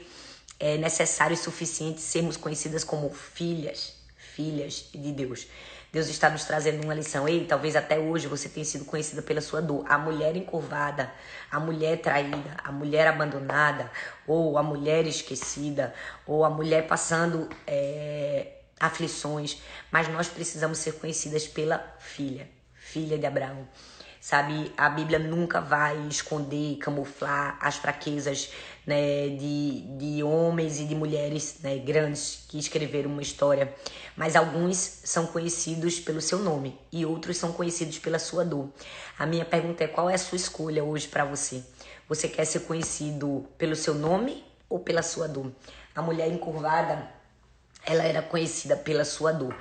é 0.58 0.78
necessário 0.78 1.34
e 1.34 1.36
suficiente 1.36 2.00
sermos 2.00 2.38
conhecidas 2.38 2.82
como 2.82 3.10
filhas, 3.10 3.92
filhas 4.16 4.86
de 4.94 5.12
Deus. 5.12 5.46
Deus 5.90 6.08
está 6.08 6.28
nos 6.28 6.44
trazendo 6.44 6.84
uma 6.84 6.94
lição. 6.94 7.26
Ei, 7.26 7.46
talvez 7.46 7.74
até 7.74 7.98
hoje 7.98 8.26
você 8.26 8.48
tenha 8.48 8.64
sido 8.64 8.84
conhecida 8.84 9.22
pela 9.22 9.40
sua 9.40 9.62
dor. 9.62 9.84
A 9.88 9.96
mulher 9.96 10.36
encurvada, 10.36 11.10
a 11.50 11.58
mulher 11.58 12.00
traída, 12.02 12.56
a 12.62 12.70
mulher 12.70 13.06
abandonada, 13.06 13.90
ou 14.26 14.58
a 14.58 14.62
mulher 14.62 15.06
esquecida, 15.06 15.94
ou 16.26 16.44
a 16.44 16.50
mulher 16.50 16.86
passando 16.86 17.48
é, 17.66 18.52
aflições. 18.78 19.62
Mas 19.90 20.08
nós 20.08 20.28
precisamos 20.28 20.76
ser 20.76 20.92
conhecidas 20.92 21.46
pela 21.46 21.78
filha, 21.98 22.46
filha 22.74 23.16
de 23.16 23.24
Abraão. 23.24 23.66
Sabe, 24.20 24.72
a 24.76 24.90
Bíblia 24.90 25.18
nunca 25.18 25.60
vai 25.60 25.96
esconder, 26.08 26.76
camuflar 26.78 27.56
as 27.62 27.76
fraquezas 27.76 28.52
né, 28.88 29.28
de, 29.28 29.82
de 29.98 30.22
homens 30.22 30.80
e 30.80 30.86
de 30.86 30.94
mulheres 30.94 31.58
né, 31.62 31.76
grandes 31.76 32.46
que 32.48 32.58
escreveram 32.58 33.10
uma 33.10 33.20
história, 33.20 33.74
mas 34.16 34.34
alguns 34.34 34.78
são 34.78 35.26
conhecidos 35.26 36.00
pelo 36.00 36.22
seu 36.22 36.38
nome 36.38 36.74
e 36.90 37.04
outros 37.04 37.36
são 37.36 37.52
conhecidos 37.52 37.98
pela 37.98 38.18
sua 38.18 38.46
dor. 38.46 38.70
A 39.18 39.26
minha 39.26 39.44
pergunta 39.44 39.84
é: 39.84 39.86
qual 39.86 40.08
é 40.08 40.14
a 40.14 40.18
sua 40.18 40.36
escolha 40.36 40.82
hoje 40.82 41.06
para 41.06 41.22
você? 41.22 41.62
Você 42.08 42.28
quer 42.28 42.46
ser 42.46 42.60
conhecido 42.60 43.44
pelo 43.58 43.76
seu 43.76 43.94
nome 43.94 44.42
ou 44.70 44.78
pela 44.78 45.02
sua 45.02 45.28
dor? 45.28 45.52
A 45.94 46.00
mulher 46.00 46.32
encurvada, 46.32 47.10
ela 47.84 48.04
era 48.04 48.22
conhecida 48.22 48.74
pela 48.74 49.04
sua 49.04 49.32
dor. 49.32 49.54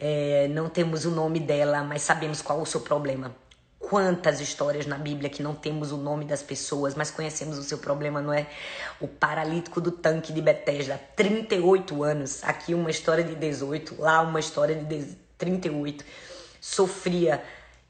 É, 0.00 0.48
não 0.48 0.70
temos 0.70 1.04
o 1.04 1.10
nome 1.10 1.38
dela, 1.38 1.84
mas 1.84 2.00
sabemos 2.00 2.40
qual 2.40 2.60
é 2.60 2.62
o 2.62 2.66
seu 2.66 2.80
problema. 2.80 3.36
Quantas 3.92 4.40
histórias 4.40 4.86
na 4.86 4.96
Bíblia 4.96 5.28
que 5.28 5.42
não 5.42 5.54
temos 5.54 5.92
o 5.92 5.98
nome 5.98 6.24
das 6.24 6.42
pessoas, 6.42 6.94
mas 6.94 7.10
conhecemos 7.10 7.58
o 7.58 7.62
seu 7.62 7.76
problema, 7.76 8.22
não 8.22 8.32
é? 8.32 8.46
O 8.98 9.06
paralítico 9.06 9.82
do 9.82 9.90
tanque 9.90 10.32
de 10.32 10.40
Betesda, 10.40 10.98
38 11.14 12.02
anos. 12.02 12.42
Aqui 12.42 12.72
uma 12.72 12.90
história 12.90 13.22
de 13.22 13.34
18, 13.34 14.00
lá 14.00 14.22
uma 14.22 14.40
história 14.40 14.74
de 14.74 15.14
38. 15.36 16.06
Sofria 16.58 17.44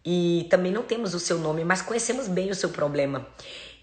e 0.05 0.49
também 0.51 0.73
não 0.73 0.83
temos 0.83 1.15
o 1.15 1.21
seu 1.21 1.39
nome, 1.39 1.63
mas 1.63 1.83
conhecemos 1.83 2.27
bem 2.27 2.51
o 2.51 2.55
seu 2.57 2.71
problema. 2.71 3.25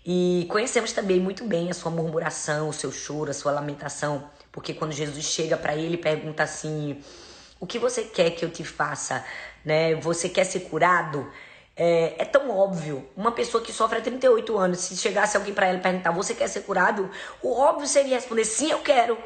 E 0.06 0.46
conhecemos 0.50 0.92
também 0.92 1.22
muito 1.22 1.46
bem 1.46 1.72
a 1.72 1.74
sua 1.74 1.90
murmuração, 1.90 2.68
o 2.68 2.74
seu 2.74 2.92
choro, 2.92 3.32
a 3.32 3.34
sua 3.34 3.54
lamentação, 3.54 4.30
porque 4.52 4.74
quando 4.74 4.92
Jesus 4.92 5.24
chega 5.24 5.56
para 5.56 5.74
ele 5.74 5.96
pergunta 5.96 6.44
assim: 6.44 7.02
"O 7.62 7.66
que 7.66 7.80
você 7.80 8.04
quer 8.04 8.32
que 8.32 8.44
eu 8.44 8.50
te 8.50 8.66
faça?", 8.66 9.24
né? 9.64 9.96
Você 9.96 10.28
quer 10.28 10.44
ser 10.44 10.60
curado? 10.70 11.26
É, 11.82 12.16
é, 12.18 12.26
tão 12.26 12.52
óbvio. 12.52 13.08
Uma 13.16 13.32
pessoa 13.32 13.64
que 13.64 13.72
sofre 13.72 14.00
há 14.00 14.02
38 14.02 14.58
anos, 14.58 14.80
se 14.80 14.98
chegasse 14.98 15.38
alguém 15.38 15.54
para 15.54 15.68
ela 15.68 15.78
e 15.78 15.82
perguntar: 15.82 16.12
Você 16.12 16.36
quer 16.36 16.50
ser 16.50 16.64
curado? 16.64 17.10
O 17.42 17.58
óbvio 17.58 17.88
seria 17.88 18.16
responder: 18.16 18.44
Sim, 18.44 18.70
eu 18.72 18.80
quero. 18.80 19.18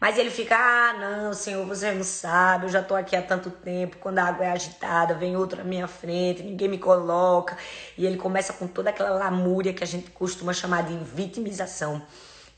Mas 0.00 0.16
ele 0.16 0.30
fica: 0.30 0.56
Ah, 0.56 0.94
não, 0.94 1.34
senhor, 1.34 1.66
você 1.66 1.92
não 1.92 2.02
sabe. 2.02 2.64
Eu 2.64 2.70
já 2.70 2.82
tô 2.82 2.94
aqui 2.94 3.14
há 3.14 3.20
tanto 3.20 3.50
tempo. 3.50 3.98
Quando 3.98 4.20
a 4.20 4.24
água 4.24 4.46
é 4.46 4.50
agitada, 4.52 5.12
vem 5.12 5.36
outra 5.36 5.60
à 5.60 5.64
minha 5.64 5.86
frente, 5.86 6.42
ninguém 6.42 6.68
me 6.68 6.78
coloca. 6.78 7.58
E 7.98 8.06
ele 8.06 8.16
começa 8.16 8.54
com 8.54 8.66
toda 8.66 8.88
aquela 8.88 9.10
lamúria 9.10 9.74
que 9.74 9.84
a 9.84 9.86
gente 9.86 10.10
costuma 10.12 10.54
chamar 10.54 10.84
de 10.84 10.96
vitimização. 10.96 12.00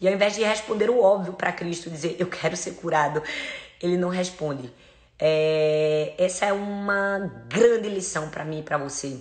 E 0.01 0.07
ao 0.07 0.15
invés 0.15 0.37
de 0.37 0.45
responder 0.45 0.89
o 0.91 1.03
óbvio 1.03 1.33
para 1.33 1.51
Cristo, 1.51 1.91
dizer: 1.91 2.15
Eu 2.21 2.29
quero 2.29 2.57
ser 2.57 2.75
curado, 2.75 3.21
ele 3.83 3.97
não 3.97 4.11
responde. 4.11 4.73
É, 5.19 6.15
essa 6.17 6.47
é 6.47 6.53
uma 6.53 7.19
grande 7.49 7.89
lição 7.89 8.31
para 8.31 8.45
mim 8.45 8.61
e 8.61 8.63
para 8.63 8.79
você 8.79 9.21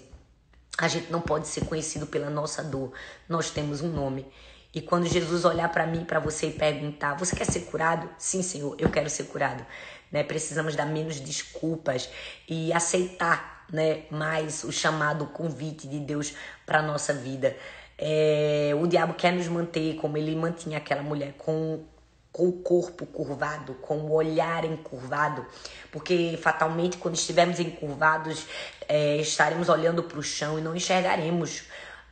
a 0.85 0.87
gente 0.87 1.11
não 1.11 1.21
pode 1.21 1.47
ser 1.47 1.65
conhecido 1.65 2.07
pela 2.07 2.29
nossa 2.29 2.63
dor. 2.63 2.93
Nós 3.27 3.49
temos 3.51 3.81
um 3.81 3.89
nome. 3.89 4.25
E 4.73 4.81
quando 4.81 5.07
Jesus 5.07 5.45
olhar 5.45 5.69
para 5.69 5.85
mim, 5.85 6.05
para 6.05 6.19
você 6.19 6.47
e 6.47 6.51
perguntar: 6.51 7.15
"Você 7.15 7.35
quer 7.35 7.45
ser 7.45 7.61
curado?" 7.61 8.09
Sim, 8.17 8.41
Senhor, 8.41 8.75
eu 8.79 8.89
quero 8.89 9.09
ser 9.09 9.25
curado. 9.25 9.65
Né? 10.11 10.23
Precisamos 10.23 10.75
dar 10.75 10.85
menos 10.85 11.19
desculpas 11.19 12.09
e 12.47 12.71
aceitar, 12.73 13.65
né, 13.71 14.03
mais 14.09 14.63
o 14.63 14.71
chamado, 14.71 15.25
o 15.25 15.27
convite 15.27 15.87
de 15.87 15.99
Deus 15.99 16.33
para 16.65 16.81
nossa 16.81 17.13
vida. 17.13 17.55
É, 17.97 18.71
o 18.79 18.87
diabo 18.87 19.13
quer 19.13 19.33
nos 19.33 19.47
manter 19.47 19.95
como 19.95 20.17
ele 20.17 20.35
mantinha 20.35 20.77
aquela 20.77 21.03
mulher 21.03 21.33
com 21.37 21.83
com 22.31 22.47
o 22.47 22.53
corpo 22.53 23.05
curvado, 23.05 23.73
com 23.75 23.97
o 23.97 24.11
olhar 24.11 24.63
encurvado, 24.63 25.45
porque 25.91 26.37
fatalmente 26.41 26.97
quando 26.97 27.15
estivermos 27.15 27.59
encurvados 27.59 28.45
é, 28.87 29.17
estaremos 29.17 29.67
olhando 29.67 30.03
para 30.03 30.19
o 30.19 30.23
chão 30.23 30.59
e 30.59 30.61
não 30.61 30.75
enxergaremos 30.75 31.63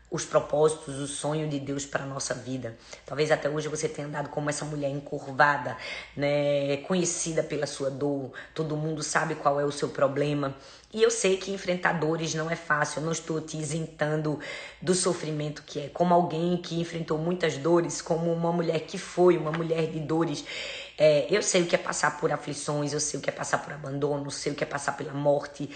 os 0.09 0.23
propósitos, 0.23 0.95
o 0.99 1.07
sonho 1.07 1.49
de 1.49 1.59
Deus 1.59 1.85
para 1.85 2.05
nossa 2.05 2.33
vida. 2.33 2.77
Talvez 3.05 3.29
até 3.29 3.49
hoje 3.49 3.67
você 3.67 3.89
tenha 3.89 4.07
andado 4.07 4.29
como 4.29 4.49
essa 4.49 4.63
mulher 4.63 4.89
encurvada, 4.89 5.75
né, 6.15 6.77
conhecida 6.87 7.43
pela 7.43 7.67
sua 7.67 7.91
dor, 7.91 8.31
todo 8.53 8.77
mundo 8.77 9.03
sabe 9.03 9.35
qual 9.35 9.59
é 9.59 9.65
o 9.65 9.71
seu 9.71 9.89
problema. 9.89 10.55
E 10.93 11.03
eu 11.03 11.11
sei 11.11 11.35
que 11.35 11.51
enfrentar 11.51 11.93
dores 11.93 12.33
não 12.33 12.49
é 12.49 12.55
fácil, 12.55 13.01
eu 13.01 13.05
não 13.05 13.11
estou 13.11 13.41
te 13.41 13.57
isentando 13.57 14.39
do 14.81 14.95
sofrimento 14.95 15.63
que 15.65 15.79
é. 15.79 15.89
Como 15.89 16.13
alguém 16.13 16.55
que 16.57 16.79
enfrentou 16.79 17.17
muitas 17.17 17.57
dores, 17.57 18.01
como 18.01 18.31
uma 18.31 18.53
mulher 18.53 18.79
que 18.81 18.97
foi 18.97 19.37
uma 19.37 19.51
mulher 19.51 19.87
de 19.87 19.99
dores, 19.99 20.45
é, 20.97 21.27
eu 21.29 21.43
sei 21.43 21.63
o 21.63 21.65
que 21.65 21.75
é 21.75 21.77
passar 21.77 22.17
por 22.17 22.31
aflições, 22.31 22.93
eu 22.93 23.01
sei 23.01 23.19
o 23.19 23.23
que 23.23 23.29
é 23.29 23.33
passar 23.33 23.57
por 23.59 23.73
abandono, 23.73 24.25
eu 24.25 24.31
sei 24.31 24.53
o 24.53 24.55
que 24.55 24.63
é 24.63 24.67
passar 24.67 24.95
pela 24.95 25.13
morte. 25.13 25.69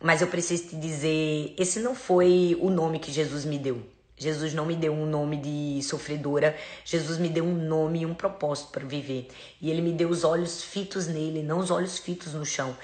Mas 0.00 0.20
eu 0.20 0.28
preciso 0.28 0.68
te 0.68 0.76
dizer, 0.76 1.54
esse 1.58 1.80
não 1.80 1.94
foi 1.94 2.56
o 2.60 2.70
nome 2.70 3.00
que 3.00 3.10
Jesus 3.10 3.44
me 3.44 3.58
deu. 3.58 3.82
Jesus 4.16 4.54
não 4.54 4.64
me 4.64 4.76
deu 4.76 4.92
um 4.92 5.06
nome 5.06 5.36
de 5.36 5.82
sofredora, 5.82 6.56
Jesus 6.84 7.18
me 7.18 7.28
deu 7.28 7.44
um 7.44 7.54
nome 7.54 8.00
e 8.02 8.06
um 8.06 8.14
propósito 8.14 8.70
para 8.70 8.84
viver. 8.84 9.28
E 9.60 9.70
ele 9.70 9.82
me 9.82 9.92
deu 9.92 10.08
os 10.08 10.22
olhos 10.22 10.62
fitos 10.62 11.08
nele, 11.08 11.42
não 11.42 11.58
os 11.58 11.70
olhos 11.70 11.98
fitos 11.98 12.32
no 12.32 12.46
chão. 12.46 12.76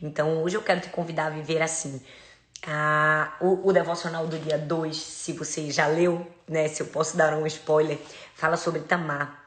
Então 0.00 0.42
hoje 0.42 0.56
eu 0.56 0.62
quero 0.62 0.80
te 0.80 0.88
convidar 0.88 1.26
a 1.26 1.30
viver 1.30 1.62
assim. 1.62 2.00
Ah, 2.66 3.36
o, 3.40 3.68
o 3.68 3.72
devocional 3.72 4.26
do 4.26 4.38
dia 4.38 4.58
2, 4.58 4.96
se 4.96 5.32
você 5.32 5.70
já 5.70 5.86
leu, 5.86 6.26
né? 6.48 6.68
Se 6.68 6.82
eu 6.82 6.86
posso 6.86 7.16
dar 7.16 7.34
um 7.34 7.46
spoiler, 7.46 7.98
fala 8.34 8.56
sobre 8.56 8.80
Tamar. 8.80 9.44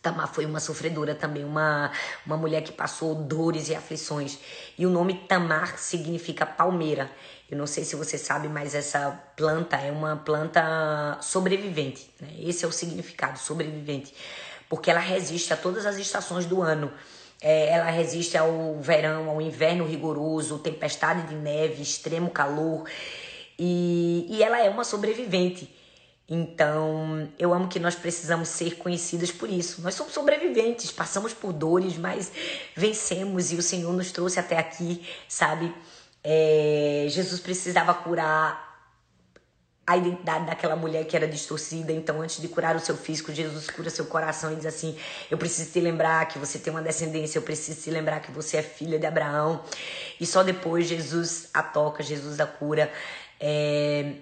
Tamar 0.00 0.28
foi 0.28 0.44
uma 0.44 0.60
sofredora 0.60 1.14
também, 1.14 1.44
uma, 1.44 1.90
uma 2.26 2.36
mulher 2.36 2.62
que 2.62 2.72
passou 2.72 3.14
dores 3.14 3.68
e 3.68 3.74
aflições. 3.74 4.38
E 4.76 4.86
o 4.86 4.90
nome 4.90 5.14
Tamar 5.26 5.78
significa 5.78 6.44
palmeira. 6.44 7.10
Eu 7.50 7.56
não 7.56 7.66
sei 7.66 7.84
se 7.84 7.96
você 7.96 8.18
sabe, 8.18 8.48
mas 8.48 8.74
essa 8.74 9.10
planta 9.36 9.76
é 9.76 9.90
uma 9.90 10.16
planta 10.16 11.18
sobrevivente. 11.22 12.10
Né? 12.20 12.28
Esse 12.38 12.64
é 12.64 12.68
o 12.68 12.72
significado, 12.72 13.38
sobrevivente. 13.38 14.14
Porque 14.68 14.90
ela 14.90 15.00
resiste 15.00 15.52
a 15.52 15.56
todas 15.56 15.86
as 15.86 15.96
estações 15.96 16.46
do 16.46 16.60
ano. 16.60 16.92
É, 17.46 17.68
ela 17.68 17.90
resiste 17.90 18.38
ao 18.38 18.80
verão, 18.80 19.28
ao 19.28 19.38
inverno 19.38 19.84
rigoroso, 19.84 20.58
tempestade 20.58 21.28
de 21.28 21.34
neve, 21.34 21.82
extremo 21.82 22.30
calor. 22.30 22.88
E, 23.58 24.26
e 24.30 24.42
ela 24.42 24.58
é 24.58 24.70
uma 24.70 24.82
sobrevivente. 24.82 25.68
Então, 26.26 27.28
eu 27.38 27.52
amo 27.52 27.68
que 27.68 27.78
nós 27.78 27.94
precisamos 27.94 28.48
ser 28.48 28.78
conhecidas 28.78 29.30
por 29.30 29.50
isso. 29.50 29.82
Nós 29.82 29.92
somos 29.92 30.14
sobreviventes, 30.14 30.90
passamos 30.90 31.34
por 31.34 31.52
dores, 31.52 31.98
mas 31.98 32.32
vencemos 32.74 33.52
e 33.52 33.56
o 33.56 33.62
Senhor 33.62 33.92
nos 33.92 34.10
trouxe 34.10 34.40
até 34.40 34.56
aqui, 34.56 35.06
sabe? 35.28 35.70
É, 36.22 37.04
Jesus 37.10 37.40
precisava 37.40 37.92
curar 37.92 38.63
a 39.86 39.96
identidade 39.96 40.46
daquela 40.46 40.76
mulher 40.76 41.04
que 41.06 41.16
era 41.16 41.28
distorcida. 41.28 41.92
Então, 41.92 42.20
antes 42.22 42.40
de 42.40 42.48
curar 42.48 42.74
o 42.74 42.80
seu 42.80 42.96
físico, 42.96 43.32
Jesus 43.32 43.68
cura 43.70 43.90
seu 43.90 44.06
coração 44.06 44.52
e 44.52 44.56
diz 44.56 44.66
assim: 44.66 44.96
Eu 45.30 45.38
preciso 45.38 45.70
te 45.70 45.80
lembrar 45.80 46.26
que 46.26 46.38
você 46.38 46.58
tem 46.58 46.72
uma 46.72 46.82
descendência, 46.82 47.38
eu 47.38 47.42
preciso 47.42 47.82
te 47.82 47.90
lembrar 47.90 48.20
que 48.20 48.30
você 48.30 48.58
é 48.58 48.62
filha 48.62 48.98
de 48.98 49.06
Abraão. 49.06 49.62
E 50.20 50.26
só 50.26 50.42
depois 50.42 50.86
Jesus 50.86 51.48
a 51.52 51.62
toca, 51.62 52.02
Jesus 52.02 52.40
a 52.40 52.46
cura. 52.46 52.90
É, 53.40 54.14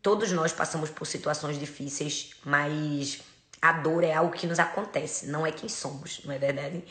Todos 0.00 0.30
nós 0.30 0.52
passamos 0.52 0.90
por 0.90 1.06
situações 1.06 1.58
difíceis, 1.58 2.30
mas 2.44 3.18
a 3.60 3.72
dor 3.72 4.04
é 4.04 4.14
algo 4.14 4.32
que 4.32 4.46
nos 4.46 4.58
acontece, 4.58 5.26
não 5.26 5.44
é 5.44 5.50
quem 5.50 5.68
somos, 5.68 6.20
não 6.24 6.32
é 6.32 6.38
verdade? 6.38 6.84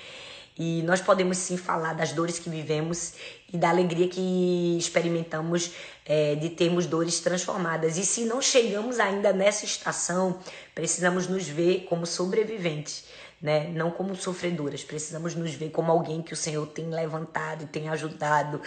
E 0.58 0.82
nós 0.84 1.02
podemos 1.02 1.38
sim 1.38 1.56
falar 1.56 1.94
das 1.94 2.12
dores 2.14 2.40
que 2.40 2.50
vivemos 2.50 3.14
e 3.52 3.58
da 3.58 3.70
alegria 3.70 4.08
que 4.08 4.76
experimentamos 4.78 5.72
é, 6.06 6.36
de 6.36 6.50
termos 6.50 6.86
dores 6.86 7.20
transformadas. 7.20 7.98
E 7.98 8.06
se 8.06 8.26
não 8.26 8.42
chegamos 8.42 9.00
ainda 9.00 9.32
nessa 9.32 9.66
estação, 9.66 10.40
precisamos 10.74 11.28
nos 11.28 11.48
ver 11.48 11.86
como 11.90 12.06
sobreviventes, 12.06 13.06
né? 13.42 13.68
não 13.70 13.92
como 13.92 14.16
sofredoras. 14.16 14.84
Precisamos 14.84 15.36
nos 15.36 15.54
ver 15.54 15.70
como 15.70 15.92
alguém 15.92 16.22
que 16.22 16.34
o 16.34 16.38
Senhor 16.38 16.66
tem 16.68 16.90
levantado, 16.90 17.68
tem 17.68 17.90
ajudado 17.90 18.62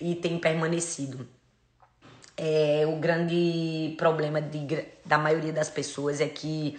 e 0.00 0.14
tem 0.14 0.38
permanecido. 0.38 1.28
É, 2.36 2.84
o 2.86 2.96
grande 2.96 3.94
problema 3.96 4.40
de, 4.40 4.84
da 5.04 5.18
maioria 5.18 5.52
das 5.52 5.70
pessoas 5.70 6.20
é 6.20 6.26
que 6.26 6.76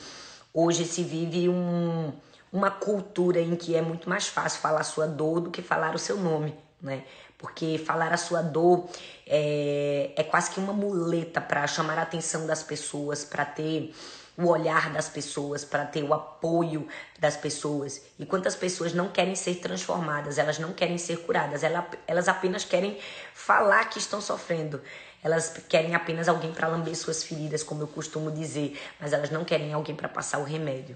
Hoje 0.57 0.85
se 0.85 1.03
vive 1.03 1.49
um, 1.49 2.13
uma 2.55 2.71
cultura 2.71 3.41
em 3.41 3.53
que 3.53 3.75
é 3.75 3.81
muito 3.81 4.07
mais 4.07 4.27
fácil 4.27 4.61
falar 4.61 4.79
a 4.79 4.83
sua 4.85 5.05
dor 5.05 5.41
do 5.41 5.51
que 5.51 5.61
falar 5.61 5.93
o 5.93 5.99
seu 5.99 6.15
nome, 6.15 6.55
né? 6.81 7.03
Porque 7.37 7.77
falar 7.77 8.13
a 8.13 8.17
sua 8.17 8.41
dor 8.41 8.87
é, 9.27 10.13
é 10.15 10.23
quase 10.23 10.51
que 10.51 10.59
uma 10.59 10.71
muleta 10.71 11.41
para 11.41 11.67
chamar 11.67 11.99
a 11.99 12.03
atenção 12.03 12.47
das 12.47 12.63
pessoas, 12.63 13.25
para 13.25 13.43
ter 13.43 13.93
o 14.37 14.47
olhar 14.47 14.89
das 14.93 15.09
pessoas, 15.09 15.65
para 15.65 15.85
ter 15.85 16.03
o 16.03 16.13
apoio 16.13 16.87
das 17.19 17.35
pessoas. 17.35 18.01
E 18.17 18.25
quantas 18.25 18.55
pessoas 18.55 18.93
não 18.93 19.09
querem 19.09 19.35
ser 19.35 19.55
transformadas, 19.55 20.37
elas 20.37 20.57
não 20.57 20.71
querem 20.71 20.97
ser 20.97 21.17
curadas, 21.19 21.61
elas 22.07 22.29
apenas 22.29 22.63
querem 22.63 22.97
falar 23.33 23.83
que 23.89 23.97
estão 23.99 24.21
sofrendo. 24.21 24.81
Elas 25.25 25.49
querem 25.67 25.95
apenas 25.95 26.29
alguém 26.29 26.53
para 26.53 26.67
lamber 26.67 26.95
suas 26.95 27.23
feridas, 27.23 27.63
como 27.63 27.81
eu 27.81 27.87
costumo 27.87 28.29
dizer, 28.29 28.79
mas 28.99 29.11
elas 29.11 29.31
não 29.31 29.43
querem 29.43 29.73
alguém 29.73 29.95
para 29.95 30.07
passar 30.07 30.37
o 30.37 30.43
remédio. 30.43 30.95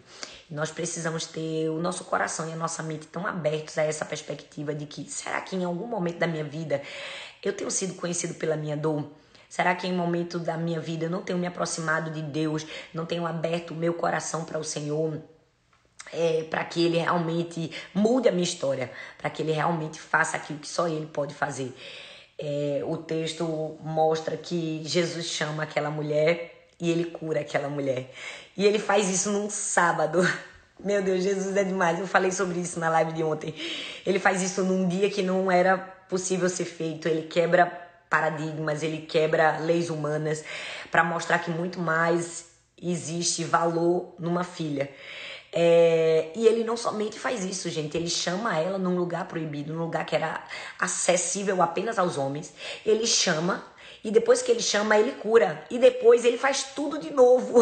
Nós 0.51 0.69
precisamos 0.69 1.25
ter 1.25 1.67
o 1.67 1.79
nosso 1.79 2.03
coração 2.03 2.47
e 2.47 2.53
a 2.53 2.55
nossa 2.55 2.83
mente 2.83 3.07
tão 3.07 3.25
abertos 3.25 3.75
a 3.79 3.81
essa 3.81 4.05
perspectiva 4.05 4.71
de 4.71 4.85
que 4.85 5.09
será 5.09 5.41
que 5.41 5.55
em 5.55 5.63
algum 5.63 5.87
momento 5.87 6.19
da 6.19 6.27
minha 6.27 6.43
vida 6.43 6.79
eu 7.41 7.53
tenho 7.53 7.71
sido 7.71 7.95
conhecido 7.95 8.35
pela 8.35 8.55
minha 8.55 8.77
dor? 8.77 9.09
Será 9.49 9.73
que 9.73 9.87
em 9.87 9.93
momento 9.93 10.37
da 10.37 10.55
minha 10.55 10.79
vida 10.79 11.05
eu 11.05 11.09
não 11.09 11.23
tenho 11.23 11.39
me 11.39 11.47
aproximado 11.47 12.11
de 12.11 12.21
Deus, 12.21 12.67
não 12.93 13.07
tenho 13.07 13.25
aberto 13.25 13.71
o 13.71 13.75
meu 13.75 13.95
coração 13.95 14.45
para 14.45 14.59
o 14.59 14.63
Senhor? 14.63 15.19
É, 16.13 16.43
para 16.43 16.63
que 16.65 16.85
ele 16.85 16.99
realmente 16.99 17.71
mude 17.95 18.29
a 18.29 18.31
minha 18.31 18.43
história, 18.43 18.91
para 19.17 19.29
que 19.31 19.41
ele 19.41 19.51
realmente 19.51 19.99
faça 19.99 20.37
aquilo 20.37 20.59
que 20.59 20.67
só 20.67 20.87
ele 20.87 21.07
pode 21.07 21.33
fazer. 21.33 21.73
É, 22.39 22.81
o 22.85 22.95
texto 22.95 23.77
mostra 23.81 24.37
que 24.37 24.81
Jesus 24.85 25.25
chama 25.25 25.63
aquela 25.63 25.89
mulher 25.89 26.67
e 26.79 26.89
ele 26.89 27.05
cura 27.05 27.41
aquela 27.41 27.67
mulher. 27.67 28.11
E 28.55 28.65
ele 28.65 28.79
faz 28.79 29.09
isso 29.09 29.29
num 29.29 29.49
sábado. 29.49 30.21
Meu 30.79 31.03
Deus, 31.03 31.23
Jesus 31.23 31.57
é 31.57 31.63
demais. 31.63 31.99
Eu 31.99 32.07
falei 32.07 32.31
sobre 32.31 32.59
isso 32.59 32.79
na 32.79 32.89
live 32.89 33.11
de 33.11 33.23
ontem. 33.23 33.53
Ele 34.05 34.17
faz 34.17 34.41
isso 34.41 34.63
num 34.63 34.87
dia 34.87 35.09
que 35.09 35.21
não 35.21 35.51
era 35.51 35.77
possível 35.77 36.47
ser 36.47 36.65
feito. 36.65 37.09
Ele 37.09 37.23
quebra 37.23 37.65
paradigmas, 38.09 38.81
ele 38.81 39.01
quebra 39.05 39.57
leis 39.59 39.89
humanas 39.89 40.43
para 40.89 41.03
mostrar 41.03 41.39
que 41.39 41.51
muito 41.51 41.79
mais 41.79 42.47
existe 42.81 43.43
valor 43.43 44.15
numa 44.17 44.43
filha. 44.43 44.89
É, 45.51 46.31
e 46.35 46.45
ele 46.45 46.63
não 46.63 46.77
somente 46.77 47.19
faz 47.19 47.43
isso, 47.43 47.69
gente, 47.69 47.97
ele 47.97 48.09
chama 48.09 48.57
ela 48.59 48.77
num 48.77 48.95
lugar 48.95 49.27
proibido, 49.27 49.73
num 49.73 49.79
lugar 49.79 50.05
que 50.05 50.15
era 50.15 50.43
acessível 50.77 51.61
apenas 51.61 51.97
aos 51.97 52.17
homens. 52.17 52.53
Ele 52.85 53.07
chama 53.07 53.65
e 54.03 54.11
depois 54.11 54.41
que 54.41 54.51
ele 54.51 54.61
chama, 54.61 54.97
ele 54.97 55.11
cura. 55.13 55.65
E 55.69 55.77
depois 55.77 56.23
ele 56.23 56.37
faz 56.37 56.63
tudo 56.75 56.97
de 56.97 57.11
novo. 57.11 57.59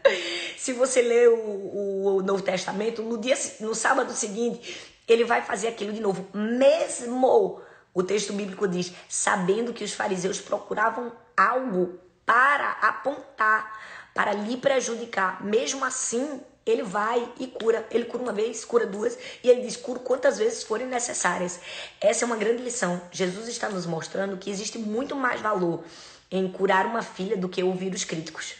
Se 0.56 0.72
você 0.72 1.02
ler 1.02 1.28
o, 1.28 2.16
o, 2.16 2.22
Novo 2.22 2.42
Testamento, 2.42 3.02
no, 3.02 3.18
dia, 3.18 3.36
no 3.60 3.74
sábado 3.74 4.12
seguinte, 4.12 4.92
ele 5.06 5.24
vai 5.24 5.42
fazer 5.42 5.68
aquilo 5.68 5.92
de 5.92 6.00
novo. 6.00 6.26
Mesmo 6.34 7.60
o 7.94 8.02
texto 8.02 8.32
bíblico 8.32 8.66
diz, 8.66 8.92
sabendo 9.08 9.72
que 9.72 9.84
os 9.84 9.92
fariseus 9.92 10.40
procuravam 10.40 11.12
algo 11.36 11.98
para 12.26 12.72
apontar, 12.82 13.78
para 14.12 14.32
lhe 14.32 14.56
prejudicar. 14.56 15.44
Mesmo 15.44 15.84
assim, 15.84 16.40
ele 16.70 16.82
vai 16.82 17.26
e 17.38 17.46
cura. 17.46 17.86
Ele 17.90 18.04
cura 18.04 18.22
uma 18.22 18.32
vez, 18.32 18.64
cura 18.64 18.86
duas, 18.86 19.18
e 19.42 19.48
ele 19.48 19.62
diz: 19.62 19.76
cura 19.76 19.98
quantas 20.00 20.38
vezes 20.38 20.62
forem 20.62 20.86
necessárias. 20.86 21.60
Essa 22.00 22.24
é 22.24 22.26
uma 22.26 22.36
grande 22.36 22.62
lição. 22.62 23.00
Jesus 23.10 23.48
está 23.48 23.68
nos 23.68 23.86
mostrando 23.86 24.36
que 24.36 24.50
existe 24.50 24.78
muito 24.78 25.16
mais 25.16 25.40
valor 25.40 25.82
em 26.30 26.50
curar 26.50 26.86
uma 26.86 27.02
filha 27.02 27.36
do 27.36 27.48
que 27.48 27.62
ouvir 27.62 27.94
os 27.94 28.04
críticos. 28.04 28.54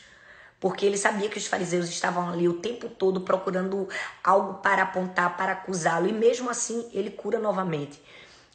Porque 0.60 0.84
ele 0.84 0.96
sabia 0.96 1.28
que 1.28 1.38
os 1.38 1.46
fariseus 1.46 1.88
estavam 1.88 2.28
ali 2.30 2.48
o 2.48 2.54
tempo 2.54 2.88
todo 2.88 3.20
procurando 3.20 3.88
algo 4.24 4.54
para 4.54 4.82
apontar, 4.82 5.36
para 5.36 5.52
acusá-lo, 5.52 6.08
e 6.08 6.12
mesmo 6.12 6.50
assim 6.50 6.88
ele 6.92 7.10
cura 7.10 7.38
novamente. 7.38 8.00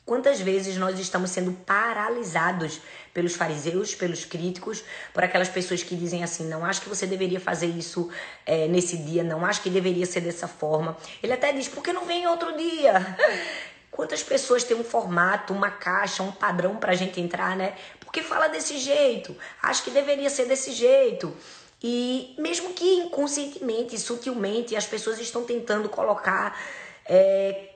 Quantas 0.06 0.42
vezes 0.42 0.76
nós 0.76 1.00
estamos 1.00 1.32
sendo 1.32 1.54
paralisados 1.54 2.82
pelos 3.14 3.36
fariseus, 3.36 3.96
pelos 3.96 4.26
críticos, 4.26 4.84
por 5.14 5.24
aquelas 5.24 5.48
pessoas 5.48 5.82
que 5.82 5.96
dizem 5.96 6.26
assim: 6.26 6.46
não 6.46 6.66
acho 6.66 6.82
que 6.82 6.90
você 6.90 7.08
deveria 7.08 7.40
fazer 7.40 7.68
isso 7.68 8.10
é, 8.46 8.68
nesse 8.68 8.98
dia, 8.98 9.24
não 9.24 9.46
acho 9.46 9.62
que 9.62 9.70
deveria 9.70 10.06
ser 10.06 10.20
dessa 10.20 10.48
forma. 10.48 10.98
Ele 11.22 11.32
até 11.32 11.54
diz: 11.54 11.70
por 11.70 11.82
que 11.82 11.94
não 11.94 12.06
vem 12.06 12.28
outro 12.28 12.56
dia? 12.58 13.18
Quantas 13.90 14.22
pessoas 14.24 14.64
têm 14.64 14.76
um 14.76 14.84
formato, 14.84 15.54
uma 15.54 15.70
caixa, 15.70 16.22
um 16.22 16.32
padrão 16.32 16.76
para 16.76 16.92
a 16.92 16.96
gente 16.96 17.22
entrar, 17.22 17.56
né? 17.56 17.74
Porque 18.00 18.22
fala 18.22 18.50
desse 18.50 18.78
jeito, 18.80 19.36
acho 19.62 19.84
que 19.84 19.92
deveria 19.92 20.30
ser 20.30 20.48
desse 20.48 20.74
jeito. 20.74 21.34
E 21.82 22.36
mesmo 22.38 22.74
que 22.74 22.86
inconscientemente, 22.96 23.98
sutilmente, 23.98 24.76
as 24.76 24.86
pessoas 24.86 25.20
estão 25.20 25.46
tentando 25.46 25.88
colocar. 25.88 26.60
É, 27.06 27.73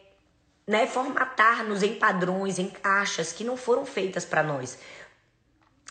né, 0.67 0.85
formatar-nos 0.85 1.81
em 1.81 1.95
padrões, 1.95 2.59
em 2.59 2.67
caixas 2.67 3.31
que 3.31 3.43
não 3.43 3.55
foram 3.55 3.85
feitas 3.85 4.25
para 4.25 4.43
nós. 4.43 4.77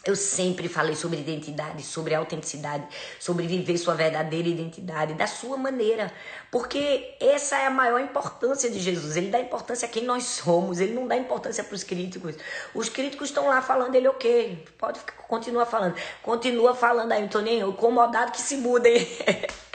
Eu 0.05 0.15
sempre 0.15 0.69
falei 0.69 0.95
sobre 0.95 1.19
identidade, 1.19 1.83
sobre 1.83 2.15
autenticidade, 2.15 2.87
sobre 3.19 3.45
viver 3.45 3.77
sua 3.77 3.95
verdadeira 3.95 4.47
identidade 4.47 5.15
da 5.15 5.27
sua 5.27 5.57
maneira, 5.57 6.13
porque 6.49 7.17
essa 7.19 7.59
é 7.59 7.67
a 7.67 7.71
maior 7.71 7.99
importância 8.01 8.71
de 8.71 8.79
Jesus. 8.79 9.17
Ele 9.17 9.31
dá 9.31 9.41
importância 9.41 9.89
a 9.89 9.91
quem 9.91 10.05
nós 10.05 10.23
somos, 10.23 10.79
ele 10.79 10.95
não 10.95 11.09
dá 11.09 11.17
importância 11.17 11.65
para 11.65 11.75
os 11.75 11.83
críticos. 11.83 12.37
Os 12.73 12.89
críticos 12.89 13.31
estão 13.31 13.49
lá 13.49 13.61
falando, 13.61 13.97
ele 13.97 14.07
ok, 14.07 14.65
pode 14.79 15.01
ficar, 15.01 15.15
continua 15.25 15.67
falando, 15.67 15.97
continua 16.23 16.73
falando 16.73 17.11
aí, 17.11 17.23
não 17.23 17.29
tô 17.29 17.41
nem 17.41 17.59
incomodado 17.59 18.31
que 18.31 18.41
se 18.41 18.59
mudem. 18.59 19.05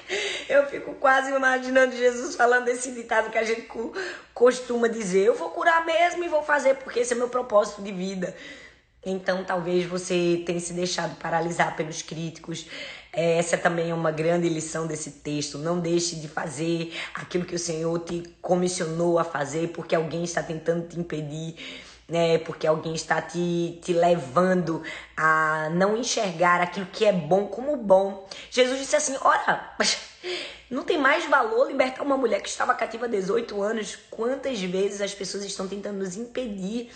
Eu 0.49 0.65
fico 0.67 0.93
quase 0.95 1.31
imaginando 1.31 1.95
Jesus 1.95 2.35
falando 2.35 2.67
esse 2.67 2.91
ditado 2.91 3.29
que 3.29 3.37
a 3.37 3.43
gente 3.43 3.67
costuma 4.33 4.87
dizer: 4.87 5.25
Eu 5.25 5.35
vou 5.35 5.49
curar 5.49 5.85
mesmo 5.85 6.23
e 6.23 6.27
vou 6.27 6.43
fazer, 6.43 6.75
porque 6.75 6.99
esse 6.99 7.13
é 7.13 7.15
meu 7.15 7.29
propósito 7.29 7.81
de 7.81 7.91
vida. 7.91 8.35
Então, 9.03 9.43
talvez 9.43 9.85
você 9.85 10.43
tenha 10.45 10.59
se 10.59 10.73
deixado 10.73 11.17
paralisar 11.17 11.75
pelos 11.75 12.03
críticos. 12.03 12.67
É, 13.11 13.37
essa 13.37 13.57
também 13.57 13.89
é 13.89 13.93
uma 13.93 14.11
grande 14.11 14.47
lição 14.47 14.85
desse 14.85 15.11
texto. 15.11 15.57
Não 15.57 15.79
deixe 15.79 16.17
de 16.17 16.27
fazer 16.27 16.93
aquilo 17.13 17.43
que 17.43 17.55
o 17.55 17.59
Senhor 17.59 17.97
te 17.99 18.23
comissionou 18.41 19.17
a 19.17 19.23
fazer, 19.23 19.69
porque 19.69 19.95
alguém 19.95 20.23
está 20.23 20.43
tentando 20.43 20.87
te 20.87 20.99
impedir 20.99 21.55
né? 22.11 22.37
Porque 22.39 22.67
alguém 22.67 22.93
está 22.93 23.21
te, 23.21 23.79
te 23.81 23.93
levando 23.93 24.83
a 25.15 25.69
não 25.71 25.95
enxergar 25.95 26.59
aquilo 26.59 26.85
que 26.87 27.05
é 27.05 27.13
bom 27.13 27.47
como 27.47 27.77
bom. 27.77 28.27
Jesus 28.51 28.77
disse 28.79 28.95
assim: 28.97 29.15
Ora, 29.21 29.73
não 30.69 30.83
tem 30.83 30.97
mais 30.97 31.25
valor 31.25 31.67
libertar 31.67 32.03
uma 32.03 32.17
mulher 32.17 32.41
que 32.41 32.49
estava 32.49 32.75
cativa 32.75 33.05
há 33.05 33.09
18 33.09 33.61
anos. 33.61 33.97
Quantas 34.11 34.59
vezes 34.61 35.01
as 35.01 35.15
pessoas 35.15 35.45
estão 35.45 35.67
tentando 35.67 35.99
nos 35.99 36.17
impedir? 36.17 36.91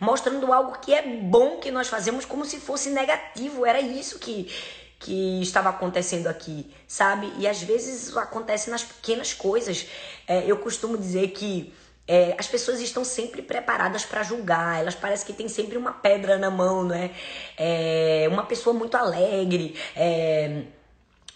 Mostrando 0.00 0.52
algo 0.52 0.78
que 0.80 0.92
é 0.92 1.02
bom 1.02 1.58
que 1.58 1.70
nós 1.70 1.88
fazemos 1.88 2.24
como 2.24 2.44
se 2.44 2.58
fosse 2.58 2.90
negativo. 2.90 3.64
Era 3.64 3.80
isso 3.80 4.18
que, 4.18 4.52
que 4.98 5.40
estava 5.40 5.68
acontecendo 5.68 6.26
aqui, 6.26 6.68
sabe? 6.86 7.32
E 7.38 7.46
às 7.46 7.62
vezes 7.62 8.08
isso 8.08 8.18
acontece 8.18 8.70
nas 8.70 8.82
pequenas 8.82 9.32
coisas. 9.32 9.86
É, 10.26 10.44
eu 10.50 10.58
costumo 10.58 10.98
dizer 10.98 11.28
que 11.28 11.72
é, 12.08 12.34
as 12.38 12.48
pessoas 12.48 12.80
estão 12.80 13.04
sempre 13.04 13.42
preparadas 13.42 14.04
para 14.04 14.22
julgar, 14.22 14.80
elas 14.80 14.94
parecem 14.94 15.26
que 15.26 15.32
tem 15.34 15.46
sempre 15.46 15.76
uma 15.76 15.92
pedra 15.92 16.38
na 16.38 16.50
mão, 16.50 16.82
né? 16.82 17.10
É, 17.56 18.26
uma 18.30 18.44
pessoa 18.44 18.74
muito 18.74 18.96
alegre, 18.96 19.78
é, 19.94 20.62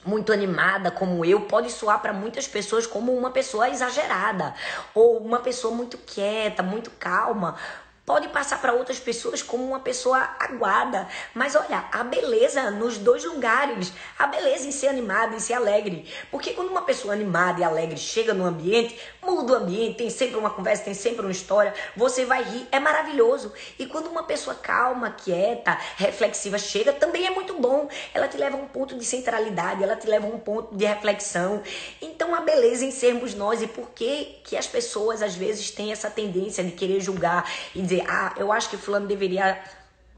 muito 0.04 0.32
animada 0.32 0.90
como 0.90 1.24
eu, 1.24 1.42
pode 1.42 1.70
soar 1.70 2.00
para 2.00 2.12
muitas 2.12 2.48
pessoas 2.48 2.86
como 2.86 3.14
uma 3.14 3.30
pessoa 3.30 3.68
exagerada, 3.68 4.54
ou 4.94 5.18
uma 5.18 5.40
pessoa 5.40 5.74
muito 5.74 5.98
quieta, 5.98 6.62
muito 6.62 6.90
calma, 6.92 7.56
pode 8.04 8.28
passar 8.28 8.60
para 8.60 8.72
outras 8.72 8.98
pessoas 8.98 9.42
como 9.42 9.64
uma 9.64 9.80
pessoa 9.80 10.18
aguada. 10.38 11.08
Mas 11.34 11.54
olha, 11.54 11.84
a 11.92 12.02
beleza 12.02 12.70
nos 12.70 12.98
dois 12.98 13.24
lugares. 13.24 13.92
A 14.18 14.26
beleza 14.26 14.66
em 14.66 14.72
ser 14.72 14.88
animada, 14.88 15.36
em 15.36 15.40
ser 15.40 15.54
alegre. 15.54 16.06
Porque 16.30 16.52
quando 16.52 16.70
uma 16.70 16.82
pessoa 16.82 17.14
animada 17.14 17.60
e 17.60 17.64
alegre 17.64 17.96
chega 17.96 18.34
no 18.34 18.44
ambiente, 18.44 18.98
muda 19.22 19.52
o 19.52 19.56
ambiente, 19.56 19.98
tem 19.98 20.10
sempre 20.10 20.36
uma 20.36 20.50
conversa, 20.50 20.84
tem 20.84 20.94
sempre 20.94 21.22
uma 21.22 21.30
história, 21.30 21.72
você 21.96 22.24
vai 22.24 22.42
rir, 22.42 22.66
é 22.72 22.80
maravilhoso. 22.80 23.52
E 23.78 23.86
quando 23.86 24.08
uma 24.08 24.24
pessoa 24.24 24.56
calma, 24.56 25.10
quieta, 25.10 25.78
reflexiva 25.96 26.58
chega, 26.58 26.92
também 26.92 27.26
é 27.26 27.30
muito 27.30 27.54
bom. 27.54 27.88
Ela 28.12 28.26
te 28.26 28.36
leva 28.36 28.56
a 28.56 28.60
um 28.60 28.66
ponto 28.66 28.96
de 28.96 29.04
centralidade, 29.04 29.82
ela 29.82 29.96
te 29.96 30.06
leva 30.08 30.26
a 30.26 30.30
um 30.30 30.38
ponto 30.38 30.74
de 30.74 30.84
reflexão. 30.84 31.62
Então 32.00 32.34
a 32.34 32.40
beleza 32.40 32.84
em 32.84 32.90
sermos 32.90 33.34
nós 33.34 33.62
e 33.62 33.66
por 33.66 33.90
que 33.90 34.40
que 34.44 34.56
as 34.56 34.66
pessoas 34.66 35.22
às 35.22 35.34
vezes 35.36 35.70
têm 35.70 35.92
essa 35.92 36.10
tendência 36.10 36.64
de 36.64 36.72
querer 36.72 37.00
julgar 37.00 37.48
e 37.74 37.80
dizer, 37.80 37.91
ah, 38.00 38.32
eu 38.36 38.50
acho 38.50 38.70
que 38.70 38.76
fulano 38.76 39.06
deveria 39.06 39.60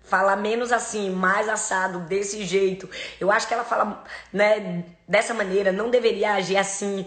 falar 0.05 0.37
menos 0.37 0.71
assim, 0.71 1.11
mais 1.11 1.49
assado, 1.49 2.01
desse 2.01 2.45
jeito. 2.45 2.89
Eu 3.19 3.33
acho 3.33 3.49
que 3.49 3.55
ela 3.55 3.65
fala, 3.65 4.05
né, 4.33 4.85
dessa 5.09 5.35
maneira, 5.35 5.73
não 5.73 5.91
deveria 5.91 6.35
agir 6.35 6.57
assim. 6.57 7.07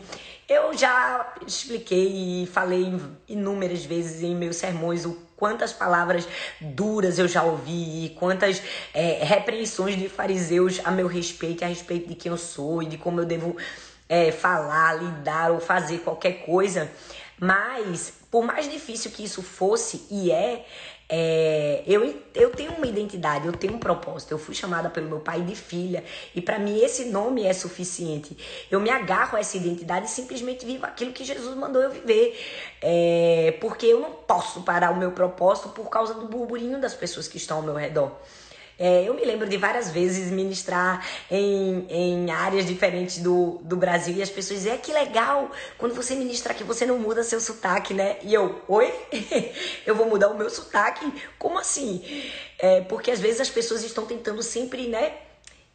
Eu 0.50 0.74
já 0.76 1.34
expliquei 1.46 2.44
e 2.44 2.48
falei 2.48 3.00
inúmeras 3.28 3.86
vezes 3.86 4.24
em 4.24 4.36
meus 4.36 4.56
sermões 4.56 5.06
o 5.06 5.28
quantas 5.38 5.72
palavras 5.72 6.28
duras 6.60 7.20
eu 7.20 7.28
já 7.28 7.44
ouvi, 7.44 8.16
quantas 8.18 8.62
é, 8.94 9.24
repreensões 9.24 9.96
de 9.96 10.10
fariseus 10.10 10.82
a 10.84 10.90
meu 10.90 11.06
respeito, 11.06 11.64
a 11.64 11.68
respeito 11.68 12.10
de 12.10 12.16
quem 12.16 12.32
eu 12.32 12.38
sou 12.38 12.82
e 12.82 12.88
de 12.88 12.98
como 12.98 13.22
eu 13.22 13.26
devo 13.26 13.56
é, 14.10 14.32
falar, 14.32 14.96
lidar 14.96 15.52
ou 15.52 15.60
fazer 15.60 16.00
qualquer 16.00 16.44
coisa. 16.44 16.90
Mas, 17.40 18.14
por 18.32 18.44
mais 18.44 18.70
difícil 18.70 19.12
que 19.12 19.24
isso 19.24 19.44
fosse 19.44 20.06
e 20.10 20.32
é, 20.32 20.66
é, 21.10 21.84
eu, 21.88 22.22
eu 22.36 22.50
tenho 22.50 22.74
uma 22.74 22.86
identidade, 22.86 23.48
eu 23.48 23.54
tenho 23.54 23.76
um 23.76 23.80
propósito. 23.80 24.32
Eu 24.32 24.40
fui 24.40 24.54
chamada 24.54 24.90
pelo 24.90 25.08
meu 25.08 25.20
pai 25.20 25.42
de 25.42 25.56
filha 25.56 26.04
e 26.36 26.42
para 26.42 26.60
mim 26.60 26.80
esse 26.80 27.06
nome 27.06 27.44
é 27.44 27.54
suficiente. 27.54 28.38
Eu 28.70 28.80
me 28.80 28.90
agarro 28.90 29.38
a 29.38 29.40
essa 29.40 29.56
identidade 29.56 30.08
e 30.08 30.10
simplesmente 30.10 30.66
vivo 30.66 30.86
aquilo 30.86 31.14
que 31.14 31.24
Jesus 31.24 31.56
mandou 31.56 31.82
eu 31.82 31.92
viver. 31.92 32.38
É, 32.82 33.58
porque 33.62 33.86
eu 33.86 34.00
não 34.00 34.12
posso 34.12 34.62
parar 34.64 34.92
o 34.92 34.98
meu 34.98 35.12
propósito 35.12 35.70
por 35.70 35.90
causa 35.90 36.14
do 36.14 36.28
burburinho 36.28 36.82
das 36.82 36.94
pessoas 36.94 37.28
que 37.28 37.38
estão 37.38 37.58
ao 37.58 37.64
meu 37.64 37.76
redor. 37.76 38.12
É, 38.80 39.04
eu 39.08 39.14
me 39.16 39.26
lembro 39.26 39.50
de 39.50 39.58
várias 39.58 39.90
vezes 39.90 40.32
ministrar 40.32 41.04
em, 41.32 41.88
em 41.90 42.32
áreas 42.32 42.66
diferentes 42.66 43.18
do, 43.18 43.60
do 43.64 43.76
Brasil 43.76 44.16
e 44.16 44.22
as 44.22 44.30
pessoas 44.30 44.60
dizem, 44.60 44.74
é 44.74 44.78
que 44.78 44.94
legal, 44.94 45.50
quando 45.80 45.96
você 45.96 46.14
ministra 46.14 46.54
aqui 46.54 46.64
você 46.64 46.86
não 46.86 47.00
muda 47.00 47.24
seu 47.24 47.42
sotaque, 47.42 47.94
né? 47.94 48.18
E 48.22 48.34
eu, 48.34 48.62
oi? 48.68 48.94
eu 49.84 49.96
vou 49.96 50.08
mudar 50.08 50.30
o 50.30 50.38
meu 50.38 50.50
sotaque? 50.50 51.12
Como 51.40 51.58
assim? 51.58 52.04
É, 52.60 52.82
porque 52.82 53.10
às 53.10 53.20
vezes 53.20 53.42
as 53.42 53.50
pessoas 53.50 53.84
estão 53.84 54.06
tentando 54.06 54.44
sempre, 54.44 54.88
né? 54.88 55.14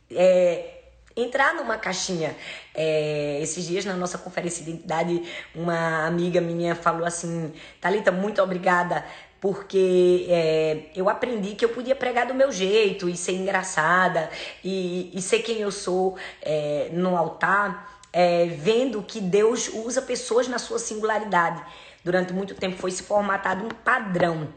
É, 0.08 0.82
entrar 1.16 1.54
numa 1.54 1.76
caixinha. 1.78 2.36
É, 2.72 3.40
esses 3.42 3.66
dias 3.66 3.84
na 3.84 3.94
nossa 3.94 4.16
conferência 4.16 4.64
de 4.64 4.70
identidade, 4.70 5.22
uma 5.54 6.06
amiga 6.06 6.40
minha 6.40 6.76
falou 6.76 7.04
assim: 7.04 7.52
Talita, 7.80 8.12
muito 8.12 8.40
obrigada 8.40 9.04
porque 9.42 10.24
é, 10.28 10.84
eu 10.94 11.08
aprendi 11.08 11.56
que 11.56 11.64
eu 11.64 11.70
podia 11.70 11.96
pregar 11.96 12.28
do 12.28 12.32
meu 12.32 12.52
jeito 12.52 13.08
e 13.08 13.16
ser 13.16 13.32
engraçada 13.32 14.30
e, 14.62 15.10
e 15.12 15.20
ser 15.20 15.40
quem 15.40 15.58
eu 15.58 15.72
sou 15.72 16.16
é, 16.40 16.90
no 16.92 17.16
altar, 17.16 17.98
é, 18.12 18.46
vendo 18.46 19.02
que 19.02 19.20
Deus 19.20 19.66
usa 19.66 20.00
pessoas 20.00 20.46
na 20.46 20.60
sua 20.60 20.78
singularidade. 20.78 21.60
Durante 22.04 22.32
muito 22.32 22.54
tempo 22.54 22.76
foi 22.76 22.92
se 22.92 23.02
formatado 23.02 23.64
um 23.64 23.68
padrão 23.68 24.48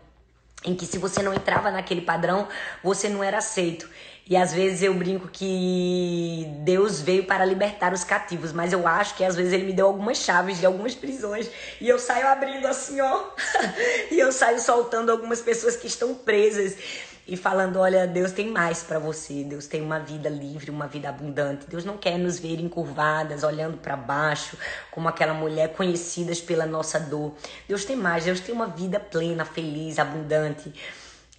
em 0.64 0.76
que 0.76 0.86
se 0.86 1.00
você 1.00 1.24
não 1.24 1.34
entrava 1.34 1.72
naquele 1.72 2.02
padrão, 2.02 2.48
você 2.84 3.10
não 3.10 3.24
era 3.24 3.40
aceito. 3.40 3.90
E 4.28 4.36
às 4.36 4.52
vezes 4.52 4.82
eu 4.82 4.94
brinco 4.96 5.28
que 5.28 6.48
Deus 6.62 7.00
veio 7.00 7.26
para 7.26 7.46
libertar 7.46 7.94
os 7.94 8.04
cativos, 8.04 8.52
mas 8.52 8.74
eu 8.74 8.88
acho 8.88 9.16
que 9.16 9.24
às 9.24 9.36
vezes 9.36 9.54
ele 9.54 9.66
me 9.66 9.74
deu 9.74 9.86
algumas 9.86 10.18
chaves 10.18 10.60
de 10.60 10.66
algumas 10.66 10.96
prisões 10.96 11.48
e 11.80 11.88
eu 11.88 12.00
saio 12.00 12.28
abrindo 12.28 12.66
assim, 12.66 13.00
ó. 13.02 13.26
e 14.10 14.20
eu 14.20 14.32
saio 14.32 14.60
soltando 14.60 15.12
algumas 15.12 15.42
pessoas 15.42 15.76
que 15.76 15.86
estão 15.86 16.16
presas 16.16 16.76
e 17.28 17.36
falando: 17.36 17.80
olha, 17.80 18.08
Deus 18.08 18.32
tem 18.32 18.50
mais 18.50 18.84
para 18.84 19.00
você, 19.00 19.44
Deus 19.44 19.68
tem 19.68 19.82
uma 19.82 20.00
vida 20.00 20.30
livre, 20.30 20.72
uma 20.72 20.88
vida 20.88 21.10
abundante. 21.10 21.68
Deus 21.68 21.86
não 21.86 21.98
quer 21.98 22.18
nos 22.18 22.40
ver 22.40 22.60
encurvadas, 22.60 23.44
olhando 23.44 23.78
para 23.78 23.96
baixo, 23.96 24.58
como 24.92 25.08
aquela 25.08 25.34
mulher 25.34 25.74
conhecidas 25.74 26.40
pela 26.42 26.66
nossa 26.66 27.00
dor. 27.00 27.34
Deus 27.68 27.86
tem 27.86 27.96
mais, 27.96 28.26
Deus 28.26 28.40
tem 28.40 28.54
uma 28.54 28.68
vida 28.68 29.00
plena, 29.00 29.46
feliz, 29.46 30.00
abundante. 30.00 30.74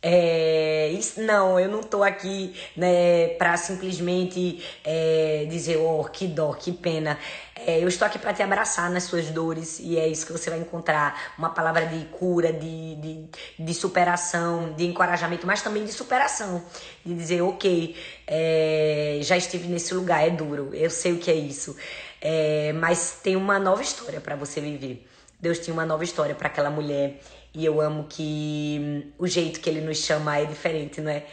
É, 0.02 0.88
isso, 0.90 1.20
não, 1.20 1.58
eu 1.58 1.68
não 1.68 1.82
tô 1.82 2.02
aqui 2.02 2.54
né, 2.76 3.28
para 3.38 3.56
simplesmente 3.56 4.62
é, 4.84 5.46
dizer, 5.48 5.78
oh, 5.78 6.04
que 6.04 6.26
dó, 6.26 6.52
que 6.52 6.72
pena. 6.72 7.18
É, 7.54 7.82
eu 7.82 7.88
estou 7.88 8.06
aqui 8.06 8.18
para 8.18 8.34
te 8.34 8.42
abraçar 8.42 8.90
nas 8.90 9.04
suas 9.04 9.30
dores 9.30 9.80
e 9.80 9.98
é 9.98 10.06
isso 10.06 10.26
que 10.26 10.32
você 10.32 10.50
vai 10.50 10.58
encontrar. 10.58 11.34
Uma 11.38 11.50
palavra 11.50 11.86
de 11.86 12.04
cura, 12.06 12.52
de, 12.52 12.94
de, 12.96 13.24
de 13.58 13.74
superação, 13.74 14.74
de 14.74 14.86
encorajamento, 14.86 15.46
mas 15.46 15.62
também 15.62 15.84
de 15.84 15.92
superação. 15.92 16.62
De 17.04 17.14
dizer, 17.14 17.42
ok, 17.42 17.96
é, 18.26 19.18
já 19.22 19.36
estive 19.36 19.66
nesse 19.68 19.94
lugar, 19.94 20.26
é 20.26 20.30
duro, 20.30 20.70
eu 20.74 20.90
sei 20.90 21.12
o 21.14 21.18
que 21.18 21.30
é 21.30 21.34
isso. 21.34 21.76
É, 22.20 22.72
mas 22.74 23.18
tem 23.22 23.36
uma 23.36 23.58
nova 23.58 23.82
história 23.82 24.20
para 24.20 24.36
você 24.36 24.60
viver. 24.60 25.06
Deus 25.40 25.58
tinha 25.58 25.74
uma 25.74 25.86
nova 25.86 26.04
história 26.04 26.34
para 26.34 26.48
aquela 26.48 26.70
mulher 26.70 27.20
e 27.54 27.64
eu 27.64 27.80
amo 27.80 28.06
que 28.08 28.78
hum, 28.80 29.12
o 29.18 29.26
jeito 29.26 29.60
que 29.60 29.70
ele 29.70 29.80
nos 29.80 29.98
chama 29.98 30.38
é 30.38 30.44
diferente, 30.44 31.00
não 31.00 31.10
é? 31.10 31.24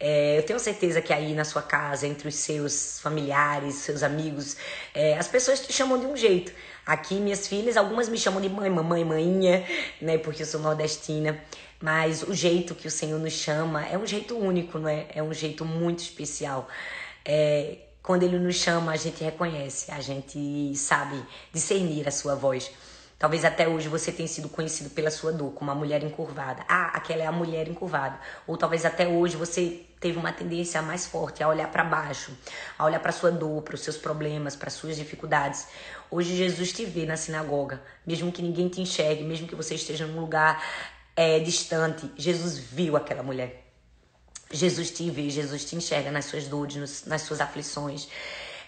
é? 0.00 0.38
eu 0.38 0.42
tenho 0.42 0.58
certeza 0.58 1.00
que 1.00 1.12
aí 1.12 1.34
na 1.34 1.44
sua 1.44 1.62
casa, 1.62 2.06
entre 2.06 2.28
os 2.28 2.34
seus 2.34 3.00
familiares, 3.00 3.76
seus 3.76 4.02
amigos, 4.02 4.56
é, 4.94 5.16
as 5.16 5.28
pessoas 5.28 5.60
te 5.60 5.72
chamam 5.72 5.98
de 5.98 6.06
um 6.06 6.16
jeito. 6.16 6.52
Aqui, 6.84 7.16
minhas 7.16 7.46
filhas, 7.46 7.76
algumas 7.76 8.08
me 8.08 8.18
chamam 8.18 8.40
de 8.40 8.48
mãe, 8.48 8.70
mamãe, 8.70 9.04
maninha, 9.04 9.62
né? 10.00 10.16
Porque 10.16 10.42
eu 10.42 10.46
sou 10.46 10.58
nordestina. 10.58 11.38
Mas 11.80 12.22
o 12.22 12.34
jeito 12.34 12.74
que 12.74 12.88
o 12.88 12.90
Senhor 12.90 13.20
nos 13.20 13.34
chama 13.34 13.86
é 13.86 13.96
um 13.98 14.06
jeito 14.06 14.36
único, 14.36 14.78
não 14.78 14.88
é? 14.88 15.06
É 15.14 15.22
um 15.22 15.32
jeito 15.34 15.64
muito 15.64 15.98
especial. 16.00 16.66
É, 17.24 17.76
quando 18.02 18.22
Ele 18.22 18.38
nos 18.38 18.56
chama, 18.56 18.92
a 18.92 18.96
gente 18.96 19.22
reconhece, 19.22 19.90
a 19.90 20.00
gente 20.00 20.74
sabe 20.74 21.22
discernir 21.52 22.08
a 22.08 22.10
sua 22.10 22.34
voz. 22.34 22.70
Talvez 23.18 23.44
até 23.44 23.66
hoje 23.66 23.88
você 23.88 24.12
tenha 24.12 24.28
sido 24.28 24.48
conhecido 24.48 24.90
pela 24.90 25.10
sua 25.10 25.32
dor, 25.32 25.52
como 25.52 25.70
a 25.72 25.74
mulher 25.74 26.04
encurvada. 26.04 26.64
Ah, 26.68 26.92
aquela 26.94 27.24
é 27.24 27.26
a 27.26 27.32
mulher 27.32 27.66
encurvada. 27.66 28.18
Ou 28.46 28.56
talvez 28.56 28.84
até 28.84 29.08
hoje 29.08 29.36
você 29.36 29.84
teve 29.98 30.16
uma 30.16 30.32
tendência 30.32 30.80
mais 30.80 31.04
forte 31.04 31.42
a 31.42 31.48
olhar 31.48 31.68
para 31.68 31.82
baixo, 31.82 32.30
a 32.78 32.84
olhar 32.84 33.00
para 33.00 33.10
sua 33.10 33.32
dor, 33.32 33.62
para 33.62 33.74
os 33.74 33.80
seus 33.80 33.96
problemas, 33.96 34.54
para 34.54 34.70
suas 34.70 34.96
dificuldades. 34.96 35.66
Hoje 36.08 36.36
Jesus 36.36 36.72
te 36.72 36.84
vê 36.84 37.04
na 37.06 37.16
sinagoga, 37.16 37.82
mesmo 38.06 38.30
que 38.30 38.40
ninguém 38.40 38.68
te 38.68 38.80
enxergue, 38.80 39.24
mesmo 39.24 39.48
que 39.48 39.54
você 39.56 39.74
esteja 39.74 40.06
num 40.06 40.20
lugar 40.20 40.64
é, 41.16 41.40
distante. 41.40 42.08
Jesus 42.16 42.56
viu 42.56 42.96
aquela 42.96 43.24
mulher. 43.24 43.64
Jesus 44.50 44.92
te 44.92 45.10
vê, 45.10 45.28
Jesus 45.28 45.64
te 45.64 45.74
enxerga 45.74 46.12
nas 46.12 46.26
suas 46.26 46.46
dores, 46.46 47.04
nas 47.04 47.22
suas 47.22 47.40
aflições. 47.40 48.08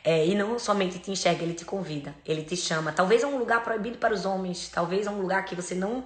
É, 0.02 0.26
e 0.26 0.34
não 0.34 0.58
somente 0.58 0.98
te 0.98 1.10
enxerga, 1.10 1.42
ele 1.42 1.54
te 1.54 1.64
convida, 1.64 2.14
ele 2.24 2.42
te 2.42 2.56
chama. 2.56 2.92
Talvez 2.92 3.22
é 3.22 3.26
um 3.26 3.38
lugar 3.38 3.62
proibido 3.62 3.98
para 3.98 4.14
os 4.14 4.24
homens, 4.24 4.68
talvez 4.68 5.06
é 5.06 5.10
um 5.10 5.20
lugar 5.20 5.44
que 5.44 5.54
você 5.54 5.74
não, 5.74 6.04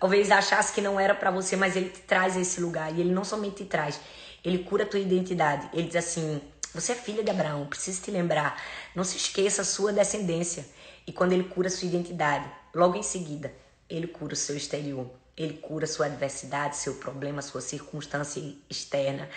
talvez 0.00 0.30
achasse 0.30 0.72
que 0.72 0.80
não 0.80 0.98
era 0.98 1.14
para 1.14 1.30
você, 1.30 1.54
mas 1.54 1.76
ele 1.76 1.90
te 1.90 2.00
traz 2.00 2.36
a 2.36 2.40
esse 2.40 2.60
lugar. 2.60 2.94
E 2.96 3.00
ele 3.00 3.12
não 3.12 3.24
somente 3.24 3.56
te 3.56 3.64
traz, 3.66 4.00
ele 4.42 4.58
cura 4.58 4.84
a 4.84 4.86
tua 4.86 5.00
identidade. 5.00 5.68
Ele 5.74 5.86
diz 5.86 5.96
assim: 5.96 6.40
você 6.74 6.90
é 6.90 6.96
filha 6.96 7.22
de 7.22 7.30
Abraão, 7.30 7.66
preciso 7.66 8.02
te 8.02 8.10
lembrar. 8.10 8.60
Não 8.96 9.04
se 9.04 9.16
esqueça 9.16 9.62
a 9.62 9.64
sua 9.64 9.92
descendência. 9.92 10.66
E 11.06 11.12
quando 11.12 11.32
ele 11.32 11.44
cura 11.44 11.68
a 11.68 11.70
sua 11.70 11.86
identidade, 11.86 12.50
logo 12.74 12.96
em 12.96 13.02
seguida, 13.02 13.52
ele 13.88 14.08
cura 14.08 14.32
o 14.32 14.36
seu 14.36 14.56
exterior. 14.56 15.08
Ele 15.36 15.54
cura 15.54 15.86
sua 15.86 16.06
adversidade, 16.06 16.76
seu 16.76 16.94
problema, 16.94 17.42
sua 17.42 17.60
circunstância 17.60 18.40
externa. 18.70 19.28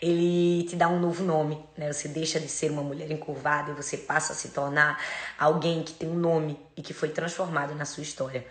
Ele 0.00 0.64
te 0.68 0.76
dá 0.76 0.88
um 0.88 1.00
novo 1.00 1.24
nome, 1.24 1.60
né? 1.76 1.92
Você 1.92 2.06
deixa 2.06 2.38
de 2.38 2.48
ser 2.48 2.70
uma 2.70 2.82
mulher 2.82 3.10
encurvada 3.10 3.72
e 3.72 3.74
você 3.74 3.96
passa 3.96 4.32
a 4.32 4.36
se 4.36 4.50
tornar 4.50 5.02
alguém 5.38 5.82
que 5.82 5.92
tem 5.92 6.08
um 6.08 6.14
nome 6.14 6.58
e 6.76 6.82
que 6.82 6.94
foi 6.94 7.08
transformado 7.08 7.74
na 7.74 7.84
sua 7.84 8.02
história. 8.02 8.46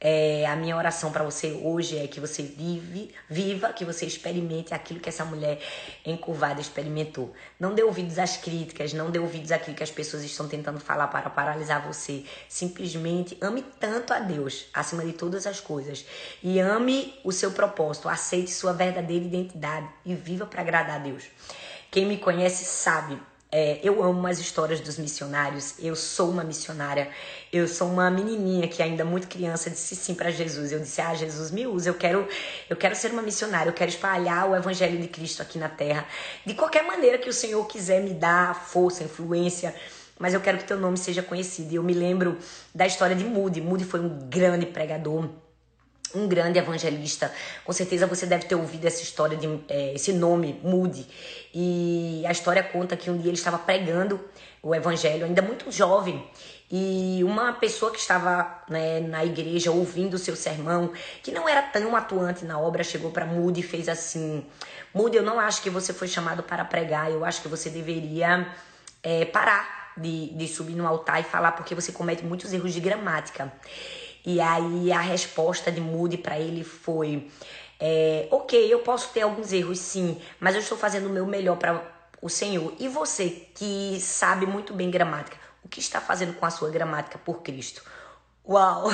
É, 0.00 0.44
a 0.46 0.54
minha 0.54 0.76
oração 0.76 1.10
para 1.10 1.24
você 1.24 1.52
hoje 1.62 1.96
é 1.96 2.06
que 2.06 2.20
você 2.20 2.42
vive, 2.42 3.14
viva, 3.28 3.72
que 3.72 3.84
você 3.84 4.04
experimente 4.04 4.74
aquilo 4.74 5.00
que 5.00 5.08
essa 5.08 5.24
mulher 5.24 5.58
encurvada 6.04 6.60
experimentou. 6.60 7.32
Não 7.58 7.74
dê 7.74 7.82
ouvidos 7.82 8.18
às 8.18 8.36
críticas, 8.36 8.92
não 8.92 9.10
dê 9.10 9.18
ouvidos 9.18 9.50
àquilo 9.50 9.74
que 9.74 9.82
as 9.82 9.90
pessoas 9.90 10.22
estão 10.22 10.46
tentando 10.46 10.78
falar 10.78 11.08
para 11.08 11.30
paralisar 11.30 11.86
você. 11.86 12.24
Simplesmente 12.48 13.38
ame 13.40 13.62
tanto 13.80 14.12
a 14.12 14.18
Deus, 14.18 14.66
acima 14.74 15.04
de 15.04 15.12
todas 15.12 15.46
as 15.46 15.60
coisas, 15.60 16.04
e 16.42 16.60
ame 16.60 17.18
o 17.24 17.32
seu 17.32 17.52
propósito, 17.52 18.08
aceite 18.08 18.50
sua 18.50 18.72
verdadeira 18.72 19.24
identidade 19.24 19.88
e 20.04 20.14
viva 20.14 20.44
para 20.44 20.60
agradar 20.60 20.96
a 20.96 20.98
Deus. 20.98 21.24
Quem 21.90 22.04
me 22.04 22.18
conhece 22.18 22.64
sabe 22.64 23.18
é, 23.56 23.78
eu 23.84 24.02
amo 24.02 24.26
as 24.26 24.40
histórias 24.40 24.80
dos 24.80 24.98
missionários. 24.98 25.76
Eu 25.78 25.94
sou 25.94 26.28
uma 26.28 26.42
missionária. 26.42 27.08
Eu 27.52 27.68
sou 27.68 27.88
uma 27.88 28.10
menininha 28.10 28.66
que 28.66 28.82
ainda 28.82 29.04
muito 29.04 29.28
criança 29.28 29.70
disse 29.70 29.94
sim 29.94 30.12
para 30.12 30.28
Jesus. 30.32 30.72
Eu 30.72 30.80
disse: 30.80 31.00
"Ah, 31.00 31.14
Jesus, 31.14 31.52
me 31.52 31.64
usa. 31.64 31.88
Eu 31.88 31.94
quero, 31.94 32.26
eu 32.68 32.74
quero 32.76 32.96
ser 32.96 33.12
uma 33.12 33.22
missionária. 33.22 33.70
Eu 33.70 33.72
quero 33.72 33.90
espalhar 33.92 34.50
o 34.50 34.56
evangelho 34.56 35.00
de 35.00 35.06
Cristo 35.06 35.40
aqui 35.40 35.56
na 35.56 35.68
terra. 35.68 36.04
De 36.44 36.52
qualquer 36.54 36.82
maneira 36.82 37.16
que 37.16 37.28
o 37.28 37.32
Senhor 37.32 37.64
quiser 37.68 38.02
me 38.02 38.12
dar 38.12 38.56
força, 38.56 39.04
influência, 39.04 39.72
mas 40.18 40.34
eu 40.34 40.40
quero 40.40 40.58
que 40.58 40.64
teu 40.64 40.76
nome 40.76 40.98
seja 40.98 41.22
conhecido". 41.22 41.70
E 41.70 41.76
eu 41.76 41.82
me 41.84 41.94
lembro 41.94 42.36
da 42.74 42.88
história 42.88 43.14
de 43.14 43.22
Moody. 43.24 43.60
Moody 43.60 43.84
foi 43.84 44.00
um 44.00 44.28
grande 44.28 44.66
pregador 44.66 45.28
um 46.14 46.28
grande 46.28 46.58
evangelista. 46.58 47.32
Com 47.64 47.72
certeza 47.72 48.06
você 48.06 48.26
deve 48.26 48.44
ter 48.46 48.54
ouvido 48.54 48.86
essa 48.86 49.02
história 49.02 49.36
de 49.36 49.46
é, 49.68 49.94
esse 49.94 50.12
nome, 50.12 50.60
Moody. 50.62 51.06
E 51.52 52.24
a 52.26 52.32
história 52.32 52.62
conta 52.62 52.96
que 52.96 53.10
um 53.10 53.18
dia 53.18 53.30
ele 53.30 53.36
estava 53.36 53.58
pregando 53.58 54.20
o 54.62 54.74
evangelho, 54.74 55.26
ainda 55.26 55.42
muito 55.42 55.70
jovem, 55.70 56.26
e 56.70 57.22
uma 57.22 57.52
pessoa 57.52 57.92
que 57.92 57.98
estava 57.98 58.62
né, 58.68 58.98
na 59.00 59.24
igreja 59.24 59.70
ouvindo 59.70 60.14
o 60.14 60.18
seu 60.18 60.34
sermão, 60.34 60.92
que 61.22 61.30
não 61.30 61.46
era 61.48 61.62
tão 61.62 61.94
atuante 61.94 62.44
na 62.44 62.58
obra, 62.58 62.82
chegou 62.82 63.10
para 63.10 63.26
Moody 63.26 63.60
e 63.60 63.62
fez 63.62 63.88
assim: 63.88 64.44
Moody, 64.92 65.18
eu 65.18 65.22
não 65.22 65.38
acho 65.38 65.62
que 65.62 65.68
você 65.68 65.92
foi 65.92 66.08
chamado 66.08 66.42
para 66.42 66.64
pregar, 66.64 67.10
eu 67.10 67.24
acho 67.24 67.42
que 67.42 67.48
você 67.48 67.68
deveria 67.68 68.48
é, 69.02 69.26
parar 69.26 69.92
de, 69.96 70.30
de 70.30 70.48
subir 70.48 70.74
no 70.74 70.86
altar 70.86 71.20
e 71.20 71.24
falar, 71.24 71.52
porque 71.52 71.74
você 71.74 71.92
comete 71.92 72.24
muitos 72.24 72.52
erros 72.52 72.72
de 72.72 72.80
gramática. 72.80 73.52
E 74.24 74.40
aí 74.40 74.90
a 74.90 75.00
resposta 75.00 75.70
de 75.70 75.80
Moody 75.80 76.16
para 76.16 76.38
ele 76.38 76.64
foi: 76.64 77.30
é, 77.78 78.26
ok, 78.30 78.72
eu 78.72 78.78
posso 78.80 79.10
ter 79.10 79.22
alguns 79.22 79.52
erros 79.52 79.78
sim, 79.78 80.20
mas 80.40 80.54
eu 80.54 80.60
estou 80.60 80.78
fazendo 80.78 81.06
o 81.06 81.10
meu 81.10 81.26
melhor 81.26 81.56
para 81.56 81.82
o 82.22 82.28
Senhor. 82.28 82.72
E 82.78 82.88
você 82.88 83.48
que 83.54 83.98
sabe 84.00 84.46
muito 84.46 84.72
bem 84.72 84.90
gramática, 84.90 85.36
O 85.62 85.68
que 85.68 85.80
está 85.80 86.00
fazendo 86.00 86.34
com 86.34 86.46
a 86.46 86.50
sua 86.50 86.70
gramática 86.70 87.18
por 87.18 87.42
Cristo? 87.42 87.82
Uau! 88.46 88.88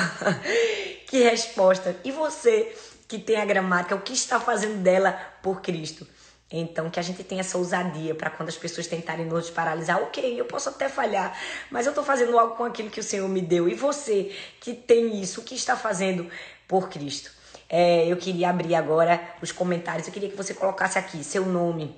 que 1.07 1.23
resposta! 1.23 1.95
E 2.03 2.11
você 2.11 2.75
que 3.07 3.19
tem 3.19 3.37
a 3.37 3.45
gramática, 3.45 3.95
o 3.95 4.01
que 4.01 4.13
está 4.13 4.39
fazendo 4.39 4.81
dela 4.81 5.11
por 5.41 5.61
Cristo? 5.61 6.07
Então, 6.51 6.89
que 6.89 6.99
a 6.99 7.03
gente 7.03 7.23
tenha 7.23 7.41
essa 7.41 7.57
ousadia 7.57 8.13
para 8.13 8.29
quando 8.29 8.49
as 8.49 8.57
pessoas 8.57 8.85
tentarem 8.85 9.25
nos 9.25 9.49
paralisar, 9.49 10.01
ok, 10.01 10.39
eu 10.39 10.45
posso 10.45 10.69
até 10.69 10.89
falhar, 10.89 11.37
mas 11.69 11.85
eu 11.85 11.91
estou 11.91 12.03
fazendo 12.03 12.37
algo 12.37 12.55
com 12.55 12.65
aquilo 12.65 12.89
que 12.89 12.99
o 12.99 13.03
Senhor 13.03 13.27
me 13.29 13.41
deu. 13.41 13.69
E 13.69 13.73
você 13.73 14.35
que 14.59 14.73
tem 14.73 15.21
isso, 15.21 15.41
o 15.41 15.43
que 15.43 15.55
está 15.55 15.77
fazendo 15.77 16.29
por 16.67 16.89
Cristo? 16.89 17.31
É, 17.69 18.05
eu 18.05 18.17
queria 18.17 18.49
abrir 18.49 18.75
agora 18.75 19.21
os 19.41 19.51
comentários, 19.53 20.05
eu 20.05 20.13
queria 20.13 20.29
que 20.29 20.35
você 20.35 20.53
colocasse 20.53 20.99
aqui 20.99 21.23
seu 21.23 21.45
nome, 21.45 21.95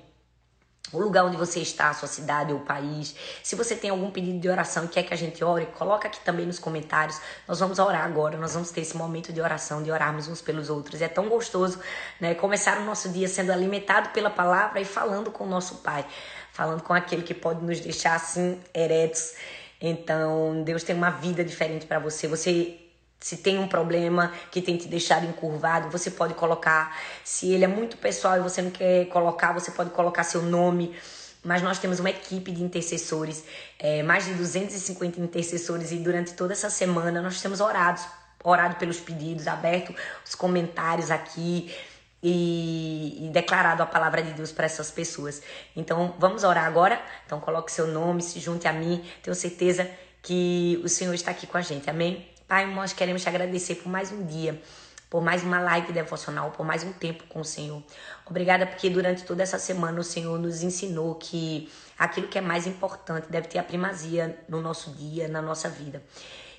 o 0.92 0.98
lugar 0.98 1.24
onde 1.24 1.36
você 1.36 1.60
está, 1.60 1.90
a 1.90 1.94
sua 1.94 2.06
cidade 2.08 2.52
ou 2.52 2.60
país. 2.60 3.14
Se 3.42 3.56
você 3.56 3.74
tem 3.74 3.90
algum 3.90 4.10
pedido 4.10 4.38
de 4.38 4.48
oração 4.48 4.84
e 4.84 4.88
quer 4.88 5.02
que 5.02 5.14
a 5.14 5.16
gente 5.16 5.42
ore, 5.42 5.66
coloca 5.66 6.08
aqui 6.08 6.20
também 6.20 6.46
nos 6.46 6.58
comentários. 6.58 7.20
Nós 7.48 7.58
vamos 7.58 7.78
orar 7.78 8.04
agora, 8.04 8.36
nós 8.36 8.54
vamos 8.54 8.70
ter 8.70 8.82
esse 8.82 8.96
momento 8.96 9.32
de 9.32 9.40
oração, 9.40 9.82
de 9.82 9.90
orarmos 9.90 10.28
uns 10.28 10.40
pelos 10.40 10.70
outros. 10.70 11.00
É 11.00 11.08
tão 11.08 11.28
gostoso, 11.28 11.80
né? 12.20 12.34
Começar 12.34 12.78
o 12.78 12.84
nosso 12.84 13.08
dia 13.08 13.26
sendo 13.26 13.50
alimentado 13.50 14.10
pela 14.10 14.30
palavra 14.30 14.80
e 14.80 14.84
falando 14.84 15.30
com 15.30 15.44
o 15.44 15.48
nosso 15.48 15.76
Pai, 15.76 16.06
falando 16.52 16.82
com 16.82 16.92
aquele 16.92 17.22
que 17.22 17.34
pode 17.34 17.64
nos 17.64 17.80
deixar 17.80 18.14
assim 18.14 18.60
eretos. 18.72 19.34
Então, 19.80 20.62
Deus 20.62 20.82
tem 20.84 20.94
uma 20.94 21.10
vida 21.10 21.44
diferente 21.44 21.86
para 21.86 21.98
você. 21.98 22.28
Você 22.28 22.83
se 23.24 23.38
tem 23.38 23.58
um 23.58 23.66
problema 23.66 24.34
que 24.50 24.60
tem 24.60 24.76
te 24.76 24.86
deixado 24.86 25.24
encurvado, 25.24 25.88
você 25.88 26.10
pode 26.10 26.34
colocar. 26.34 26.94
Se 27.24 27.50
ele 27.50 27.64
é 27.64 27.66
muito 27.66 27.96
pessoal 27.96 28.36
e 28.36 28.40
você 28.40 28.60
não 28.60 28.70
quer 28.70 29.06
colocar, 29.06 29.54
você 29.54 29.70
pode 29.70 29.88
colocar 29.88 30.24
seu 30.24 30.42
nome. 30.42 30.94
Mas 31.42 31.62
nós 31.62 31.78
temos 31.78 32.00
uma 32.00 32.10
equipe 32.10 32.52
de 32.52 32.62
intercessores, 32.62 33.42
é, 33.78 34.02
mais 34.02 34.26
de 34.26 34.34
250 34.34 35.18
intercessores, 35.22 35.90
e 35.90 35.96
durante 36.00 36.34
toda 36.34 36.52
essa 36.52 36.68
semana 36.68 37.22
nós 37.22 37.40
temos 37.40 37.62
orado, 37.62 37.98
orado 38.42 38.76
pelos 38.76 39.00
pedidos, 39.00 39.48
aberto 39.48 39.94
os 40.22 40.34
comentários 40.34 41.10
aqui 41.10 41.74
e, 42.22 43.24
e 43.24 43.30
declarado 43.30 43.82
a 43.82 43.86
palavra 43.86 44.22
de 44.22 44.32
Deus 44.34 44.52
para 44.52 44.66
essas 44.66 44.90
pessoas. 44.90 45.40
Então 45.74 46.14
vamos 46.18 46.44
orar 46.44 46.66
agora? 46.66 47.00
Então 47.24 47.40
coloque 47.40 47.72
seu 47.72 47.86
nome, 47.86 48.20
se 48.20 48.38
junte 48.38 48.68
a 48.68 48.72
mim, 48.74 49.02
tenho 49.22 49.34
certeza 49.34 49.90
que 50.22 50.78
o 50.84 50.90
Senhor 50.90 51.14
está 51.14 51.30
aqui 51.30 51.46
com 51.46 51.56
a 51.56 51.62
gente, 51.62 51.88
amém? 51.88 52.33
Pai, 52.46 52.66
nós 52.66 52.92
queremos 52.92 53.22
te 53.22 53.28
agradecer 53.28 53.76
por 53.76 53.88
mais 53.88 54.12
um 54.12 54.22
dia, 54.26 54.60
por 55.08 55.22
mais 55.22 55.42
uma 55.42 55.58
live 55.60 55.94
devocional, 55.94 56.50
por 56.50 56.66
mais 56.66 56.84
um 56.84 56.92
tempo 56.92 57.24
com 57.24 57.40
o 57.40 57.44
Senhor. 57.44 57.82
Obrigada 58.26 58.66
porque 58.66 58.90
durante 58.90 59.24
toda 59.24 59.42
essa 59.42 59.58
semana 59.58 59.98
o 59.98 60.04
Senhor 60.04 60.38
nos 60.38 60.62
ensinou 60.62 61.14
que 61.14 61.72
aquilo 61.98 62.28
que 62.28 62.36
é 62.36 62.42
mais 62.42 62.66
importante 62.66 63.28
deve 63.30 63.48
ter 63.48 63.58
a 63.58 63.62
primazia 63.62 64.38
no 64.46 64.60
nosso 64.60 64.90
dia, 64.90 65.26
na 65.26 65.40
nossa 65.40 65.70
vida. 65.70 66.02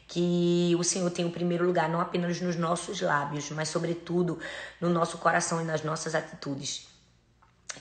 Que 0.08 0.76
o 0.80 0.84
Senhor 0.84 1.12
tem 1.12 1.24
o 1.24 1.30
primeiro 1.30 1.64
lugar 1.64 1.88
não 1.88 2.02
apenas 2.02 2.42
nos 2.42 2.56
nossos 2.56 3.00
lábios, 3.02 3.52
mas 3.52 3.70
sobretudo 3.70 4.40
no 4.82 4.90
nosso 4.90 5.20
coração 5.20 5.62
e 5.62 5.66
nas 5.66 5.84
nossas 5.84 6.16
atitudes 6.16 6.95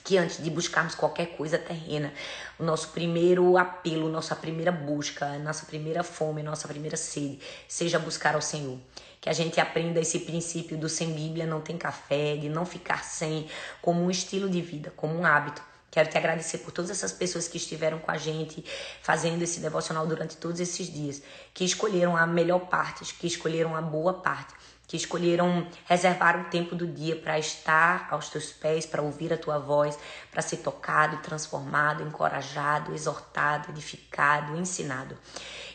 que 0.03 0.17
antes 0.17 0.43
de 0.43 0.49
buscarmos 0.49 0.95
qualquer 0.95 1.37
coisa 1.37 1.57
terrena, 1.57 2.13
o 2.59 2.63
nosso 2.63 2.89
primeiro 2.89 3.57
apelo, 3.57 4.09
nossa 4.09 4.35
primeira 4.35 4.71
busca, 4.71 5.37
nossa 5.39 5.65
primeira 5.65 6.03
fome, 6.03 6.43
nossa 6.43 6.67
primeira 6.67 6.97
sede, 6.97 7.39
seja 7.67 7.99
buscar 7.99 8.35
ao 8.35 8.41
Senhor. 8.41 8.77
Que 9.19 9.29
a 9.29 9.33
gente 9.33 9.59
aprenda 9.59 9.99
esse 9.99 10.19
princípio 10.19 10.77
do 10.77 10.87
sem 10.87 11.13
Bíblia 11.13 11.45
não 11.45 11.61
tem 11.61 11.77
café, 11.77 12.35
de 12.35 12.49
não 12.49 12.65
ficar 12.65 13.03
sem, 13.03 13.47
como 13.81 14.01
um 14.01 14.11
estilo 14.11 14.49
de 14.49 14.61
vida, 14.61 14.93
como 14.95 15.15
um 15.15 15.25
hábito. 15.25 15.61
Quero 15.89 16.09
te 16.09 16.17
agradecer 16.17 16.57
por 16.57 16.71
todas 16.71 16.91
essas 16.91 17.13
pessoas 17.13 17.47
que 17.47 17.55
estiveram 17.55 17.99
com 17.99 18.11
a 18.11 18.17
gente 18.17 18.63
fazendo 19.01 19.41
esse 19.41 19.61
devocional 19.61 20.05
durante 20.05 20.35
todos 20.35 20.59
esses 20.59 20.91
dias, 20.91 21.21
que 21.53 21.63
escolheram 21.63 22.17
a 22.17 22.27
melhor 22.27 22.67
parte, 22.67 23.13
que 23.13 23.25
escolheram 23.25 23.75
a 23.75 23.81
boa 23.81 24.15
parte 24.15 24.53
que 24.87 24.95
escolheram 24.95 25.67
reservar 25.85 26.39
um 26.39 26.43
tempo 26.45 26.75
do 26.75 26.85
dia 26.85 27.15
para 27.15 27.37
estar 27.39 28.07
aos 28.11 28.29
teus 28.29 28.51
pés, 28.51 28.85
para 28.85 29.01
ouvir 29.01 29.33
a 29.33 29.37
tua 29.37 29.57
voz, 29.57 29.97
para 30.31 30.41
ser 30.41 30.57
tocado, 30.57 31.17
transformado, 31.17 32.03
encorajado, 32.03 32.93
exortado, 32.93 33.71
edificado, 33.71 34.55
ensinado. 34.57 35.17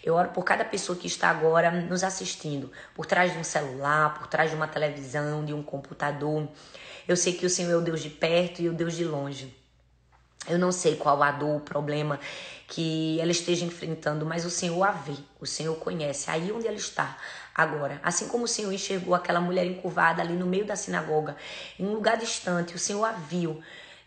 Eu 0.02 0.14
oro 0.14 0.30
por 0.30 0.44
cada 0.44 0.64
pessoa 0.64 0.96
que 0.96 1.06
está 1.06 1.28
agora 1.28 1.70
nos 1.70 2.02
assistindo, 2.02 2.70
por 2.94 3.04
trás 3.06 3.32
de 3.32 3.38
um 3.38 3.44
celular, 3.44 4.18
por 4.18 4.26
trás 4.26 4.50
de 4.50 4.56
uma 4.56 4.68
televisão, 4.68 5.44
de 5.44 5.52
um 5.52 5.62
computador. 5.62 6.48
Eu 7.06 7.16
sei 7.16 7.32
que 7.32 7.44
o 7.44 7.50
Senhor 7.50 7.72
é 7.72 7.76
o 7.76 7.82
Deus 7.82 8.00
de 8.00 8.10
perto 8.10 8.62
e 8.62 8.68
o 8.68 8.72
Deus 8.72 8.94
de 8.96 9.04
longe. 9.04 9.59
Eu 10.48 10.58
não 10.58 10.72
sei 10.72 10.96
qual 10.96 11.22
a 11.22 11.30
dor, 11.30 11.56
o 11.56 11.60
problema 11.60 12.18
que 12.66 13.20
ela 13.20 13.32
esteja 13.32 13.64
enfrentando, 13.64 14.24
mas 14.24 14.44
o 14.44 14.50
Senhor 14.50 14.82
a 14.84 14.92
vê, 14.92 15.16
o 15.40 15.46
Senhor 15.46 15.74
conhece 15.76 16.30
aí 16.30 16.52
onde 16.52 16.66
ela 16.66 16.76
está 16.76 17.18
agora. 17.54 18.00
Assim 18.02 18.28
como 18.28 18.44
o 18.44 18.48
Senhor 18.48 18.72
enxergou 18.72 19.14
aquela 19.14 19.40
mulher 19.40 19.66
encurvada 19.66 20.22
ali 20.22 20.34
no 20.34 20.46
meio 20.46 20.64
da 20.64 20.76
sinagoga, 20.76 21.36
em 21.78 21.84
um 21.84 21.92
lugar 21.92 22.16
distante, 22.16 22.74
o 22.74 22.78
Senhor 22.78 23.04
a 23.04 23.12
viu. 23.12 23.60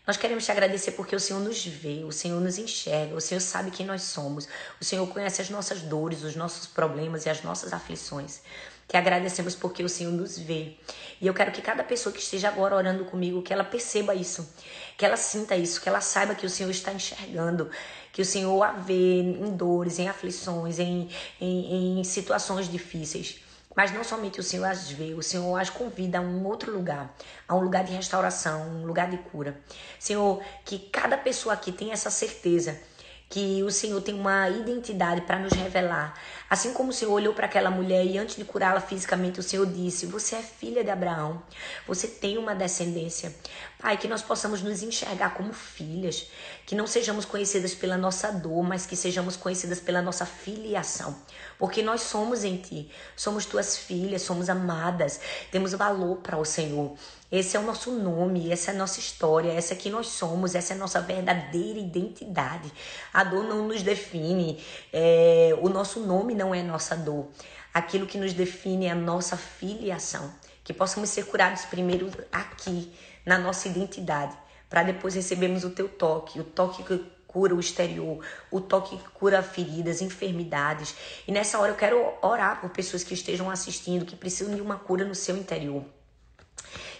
Nós 0.06 0.16
queremos 0.16 0.44
te 0.44 0.50
agradecer 0.50 0.92
porque 0.92 1.16
o 1.16 1.20
Senhor 1.20 1.40
nos 1.40 1.64
vê, 1.64 2.04
o 2.04 2.12
Senhor 2.12 2.38
nos 2.40 2.58
enxerga, 2.58 3.14
o 3.14 3.20
Senhor 3.20 3.40
sabe 3.40 3.70
quem 3.70 3.86
nós 3.86 4.02
somos, 4.02 4.46
o 4.80 4.84
Senhor 4.84 5.06
conhece 5.06 5.40
as 5.40 5.48
nossas 5.48 5.80
dores, 5.80 6.22
os 6.22 6.36
nossos 6.36 6.66
problemas 6.66 7.24
e 7.24 7.30
as 7.30 7.42
nossas 7.42 7.72
aflições. 7.72 8.42
Te 8.88 8.96
agradecemos 8.96 9.54
porque 9.54 9.82
o 9.82 9.88
Senhor 9.88 10.12
nos 10.12 10.38
vê. 10.38 10.76
E 11.20 11.26
eu 11.26 11.34
quero 11.34 11.50
que 11.50 11.62
cada 11.62 11.82
pessoa 11.82 12.12
que 12.12 12.20
esteja 12.20 12.48
agora 12.48 12.76
orando 12.76 13.04
comigo, 13.04 13.42
que 13.42 13.52
ela 13.52 13.64
perceba 13.64 14.14
isso, 14.14 14.54
que 14.96 15.04
ela 15.04 15.16
sinta 15.16 15.56
isso, 15.56 15.80
que 15.80 15.88
ela 15.88 16.00
saiba 16.00 16.34
que 16.34 16.44
o 16.44 16.50
Senhor 16.50 16.70
está 16.70 16.92
enxergando, 16.92 17.70
que 18.12 18.20
o 18.20 18.24
Senhor 18.24 18.62
a 18.62 18.72
vê 18.72 19.20
em 19.20 19.56
dores, 19.56 19.98
em 19.98 20.08
aflições, 20.08 20.78
em, 20.78 21.08
em, 21.40 22.00
em 22.00 22.04
situações 22.04 22.68
difíceis. 22.68 23.40
Mas 23.74 23.92
não 23.92 24.04
somente 24.04 24.38
o 24.38 24.42
Senhor 24.42 24.66
as 24.66 24.88
vê, 24.90 25.14
o 25.14 25.22
Senhor 25.22 25.56
as 25.56 25.68
convida 25.68 26.18
a 26.18 26.20
um 26.20 26.46
outro 26.46 26.70
lugar, 26.72 27.12
a 27.48 27.56
um 27.56 27.60
lugar 27.60 27.84
de 27.84 27.92
restauração, 27.92 28.68
um 28.68 28.86
lugar 28.86 29.10
de 29.10 29.18
cura. 29.18 29.60
Senhor, 29.98 30.40
que 30.64 30.78
cada 30.78 31.18
pessoa 31.18 31.54
aqui 31.54 31.72
tenha 31.72 31.92
essa 31.92 32.10
certeza 32.10 32.80
que 33.28 33.62
o 33.62 33.70
Senhor 33.70 34.00
tem 34.00 34.14
uma 34.14 34.48
identidade 34.48 35.22
para 35.22 35.38
nos 35.38 35.52
revelar. 35.52 36.14
Assim 36.48 36.72
como 36.72 36.90
o 36.90 36.92
Senhor 36.92 37.12
olhou 37.12 37.34
para 37.34 37.46
aquela 37.46 37.70
mulher 37.70 38.04
e 38.04 38.16
antes 38.16 38.36
de 38.36 38.44
curá-la 38.44 38.80
fisicamente, 38.80 39.40
o 39.40 39.42
Senhor 39.42 39.66
disse: 39.66 40.06
Você 40.06 40.36
é 40.36 40.42
filha 40.42 40.84
de 40.84 40.90
Abraão, 40.90 41.42
você 41.86 42.06
tem 42.06 42.38
uma 42.38 42.54
descendência. 42.54 43.34
Pai, 43.78 43.98
que 43.98 44.08
nós 44.08 44.22
possamos 44.22 44.62
nos 44.62 44.82
enxergar 44.82 45.34
como 45.34 45.52
filhas, 45.52 46.28
que 46.64 46.74
não 46.74 46.86
sejamos 46.86 47.24
conhecidas 47.24 47.74
pela 47.74 47.98
nossa 47.98 48.30
dor, 48.32 48.62
mas 48.62 48.86
que 48.86 48.96
sejamos 48.96 49.36
conhecidas 49.36 49.80
pela 49.80 50.00
nossa 50.00 50.24
filiação. 50.24 51.14
Porque 51.58 51.82
nós 51.82 52.02
somos 52.02 52.44
em 52.44 52.56
Ti, 52.56 52.90
somos 53.16 53.46
Tuas 53.46 53.76
filhas, 53.76 54.22
somos 54.22 54.48
amadas, 54.48 55.20
temos 55.50 55.72
valor 55.72 56.16
para 56.18 56.36
o 56.36 56.44
Senhor. 56.44 56.94
Esse 57.30 57.56
é 57.56 57.60
o 57.60 57.62
nosso 57.62 57.90
nome, 57.90 58.52
essa 58.52 58.70
é 58.70 58.74
a 58.74 58.76
nossa 58.76 59.00
história, 59.00 59.52
essa 59.52 59.74
é 59.74 59.76
quem 59.76 59.90
nós 59.90 60.08
somos, 60.08 60.54
essa 60.54 60.72
é 60.72 60.76
a 60.76 60.78
nossa 60.78 61.00
verdadeira 61.00 61.78
identidade. 61.78 62.72
A 63.12 63.24
dor 63.24 63.44
não 63.44 63.66
nos 63.66 63.82
define, 63.82 64.62
é, 64.92 65.56
o 65.60 65.68
nosso 65.68 66.00
nome 66.00 66.34
não 66.34 66.54
é 66.54 66.62
nossa 66.62 66.96
dor. 66.96 67.26
Aquilo 67.72 68.06
que 68.06 68.18
nos 68.18 68.32
define 68.32 68.86
é 68.86 68.90
a 68.90 68.94
nossa 68.94 69.36
filiação. 69.36 70.32
Que 70.62 70.72
possamos 70.72 71.10
ser 71.10 71.26
curados 71.26 71.64
primeiro 71.64 72.10
aqui, 72.30 72.92
na 73.24 73.38
nossa 73.38 73.68
identidade, 73.68 74.36
para 74.68 74.82
depois 74.82 75.14
recebermos 75.14 75.64
o 75.64 75.70
teu 75.70 75.88
toque, 75.88 76.38
o 76.40 76.44
toque 76.44 76.82
que 76.82 76.92
cura 77.34 77.52
o 77.52 77.58
exterior, 77.58 78.24
o 78.48 78.60
toque 78.60 78.96
que 78.96 79.08
cura 79.10 79.42
feridas, 79.42 80.00
enfermidades. 80.00 80.94
E 81.26 81.32
nessa 81.32 81.58
hora 81.58 81.72
eu 81.72 81.76
quero 81.76 82.14
orar 82.22 82.60
por 82.60 82.70
pessoas 82.70 83.02
que 83.02 83.12
estejam 83.12 83.50
assistindo, 83.50 84.06
que 84.06 84.14
precisam 84.14 84.54
de 84.54 84.62
uma 84.62 84.76
cura 84.76 85.04
no 85.04 85.16
seu 85.16 85.36
interior 85.36 85.84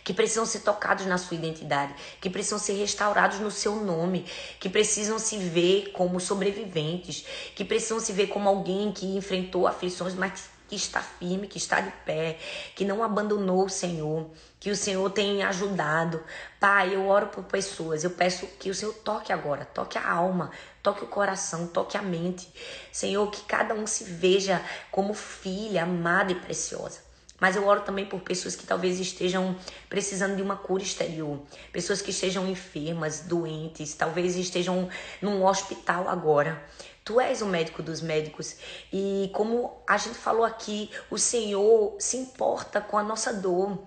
que 0.02 0.12
precisam 0.12 0.44
ser 0.44 0.60
tocados 0.60 1.06
na 1.06 1.16
sua 1.16 1.34
identidade, 1.34 1.94
que 2.20 2.28
precisam 2.28 2.58
ser 2.58 2.74
restaurados 2.74 3.40
no 3.40 3.50
seu 3.50 3.76
nome, 3.76 4.26
que 4.60 4.68
precisam 4.68 5.18
se 5.18 5.38
ver 5.38 5.92
como 5.92 6.20
sobreviventes, 6.20 7.24
que 7.54 7.64
precisam 7.64 7.98
se 7.98 8.12
ver 8.12 8.26
como 8.26 8.46
alguém 8.46 8.92
que 8.92 9.06
enfrentou 9.16 9.66
aflições, 9.66 10.14
mas 10.14 10.50
que 10.74 10.80
está 10.80 11.00
firme, 11.00 11.46
que 11.46 11.56
está 11.56 11.80
de 11.80 11.92
pé, 12.04 12.36
que 12.74 12.84
não 12.84 13.04
abandonou 13.04 13.64
o 13.64 13.68
Senhor, 13.68 14.28
que 14.58 14.70
o 14.70 14.76
Senhor 14.76 15.08
tem 15.10 15.44
ajudado. 15.44 16.20
Pai, 16.58 16.96
eu 16.96 17.06
oro 17.06 17.28
por 17.28 17.44
pessoas, 17.44 18.02
eu 18.02 18.10
peço 18.10 18.46
que 18.58 18.70
o 18.70 18.74
Senhor 18.74 18.92
toque 18.92 19.32
agora, 19.32 19.64
toque 19.64 19.96
a 19.96 20.10
alma, 20.10 20.50
toque 20.82 21.04
o 21.04 21.06
coração, 21.06 21.68
toque 21.68 21.96
a 21.96 22.02
mente. 22.02 22.52
Senhor, 22.90 23.30
que 23.30 23.44
cada 23.44 23.72
um 23.72 23.86
se 23.86 24.02
veja 24.02 24.60
como 24.90 25.14
filha 25.14 25.84
amada 25.84 26.32
e 26.32 26.34
preciosa. 26.34 27.03
Mas 27.40 27.56
eu 27.56 27.66
oro 27.66 27.80
também 27.80 28.06
por 28.06 28.20
pessoas 28.20 28.54
que 28.54 28.64
talvez 28.64 29.00
estejam 29.00 29.56
precisando 29.88 30.36
de 30.36 30.42
uma 30.42 30.56
cura 30.56 30.82
exterior, 30.82 31.40
pessoas 31.72 32.00
que 32.00 32.10
estejam 32.10 32.46
enfermas, 32.48 33.20
doentes, 33.20 33.94
talvez 33.94 34.36
estejam 34.36 34.88
num 35.20 35.44
hospital 35.44 36.08
agora. 36.08 36.62
Tu 37.04 37.20
és 37.20 37.42
o 37.42 37.46
médico 37.46 37.82
dos 37.82 38.00
médicos. 38.00 38.56
E 38.90 39.30
como 39.34 39.82
a 39.86 39.98
gente 39.98 40.16
falou 40.16 40.42
aqui, 40.42 40.90
o 41.10 41.18
Senhor 41.18 41.94
se 41.98 42.16
importa 42.16 42.80
com 42.80 42.96
a 42.96 43.02
nossa 43.02 43.30
dor. 43.30 43.78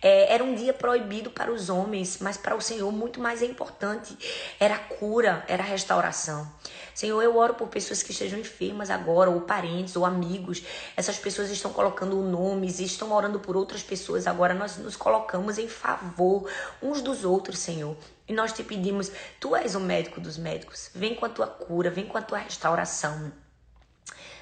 É, 0.00 0.32
era 0.32 0.44
um 0.44 0.54
dia 0.54 0.72
proibido 0.72 1.30
para 1.30 1.50
os 1.50 1.68
homens, 1.68 2.18
mas 2.20 2.36
para 2.36 2.54
o 2.54 2.60
Senhor 2.60 2.92
muito 2.92 3.18
mais 3.18 3.42
é 3.42 3.46
importante. 3.46 4.16
Era 4.60 4.76
a 4.76 4.78
cura, 4.78 5.44
era 5.48 5.64
a 5.64 5.66
restauração. 5.66 6.48
Senhor, 6.94 7.22
eu 7.22 7.36
oro 7.36 7.54
por 7.54 7.68
pessoas 7.68 8.02
que 8.02 8.12
estejam 8.12 8.38
enfermas 8.38 8.90
agora, 8.90 9.30
ou 9.30 9.40
parentes, 9.42 9.96
ou 9.96 10.04
amigos. 10.04 10.62
Essas 10.96 11.18
pessoas 11.18 11.50
estão 11.50 11.72
colocando 11.72 12.20
nomes 12.22 12.80
estão 12.80 13.12
orando 13.12 13.40
por 13.40 13.56
outras 13.56 13.82
pessoas. 13.82 14.26
Agora 14.26 14.54
nós 14.54 14.76
nos 14.76 14.96
colocamos 14.96 15.58
em 15.58 15.68
favor 15.68 16.48
uns 16.82 17.00
dos 17.00 17.24
outros, 17.24 17.58
Senhor. 17.58 17.96
E 18.28 18.32
nós 18.32 18.52
te 18.52 18.62
pedimos, 18.62 19.10
tu 19.38 19.56
és 19.56 19.74
o 19.74 19.80
médico 19.80 20.20
dos 20.20 20.36
médicos. 20.36 20.90
Vem 20.94 21.14
com 21.14 21.26
a 21.26 21.28
tua 21.28 21.46
cura, 21.46 21.90
vem 21.90 22.06
com 22.06 22.18
a 22.18 22.22
tua 22.22 22.38
restauração. 22.38 23.32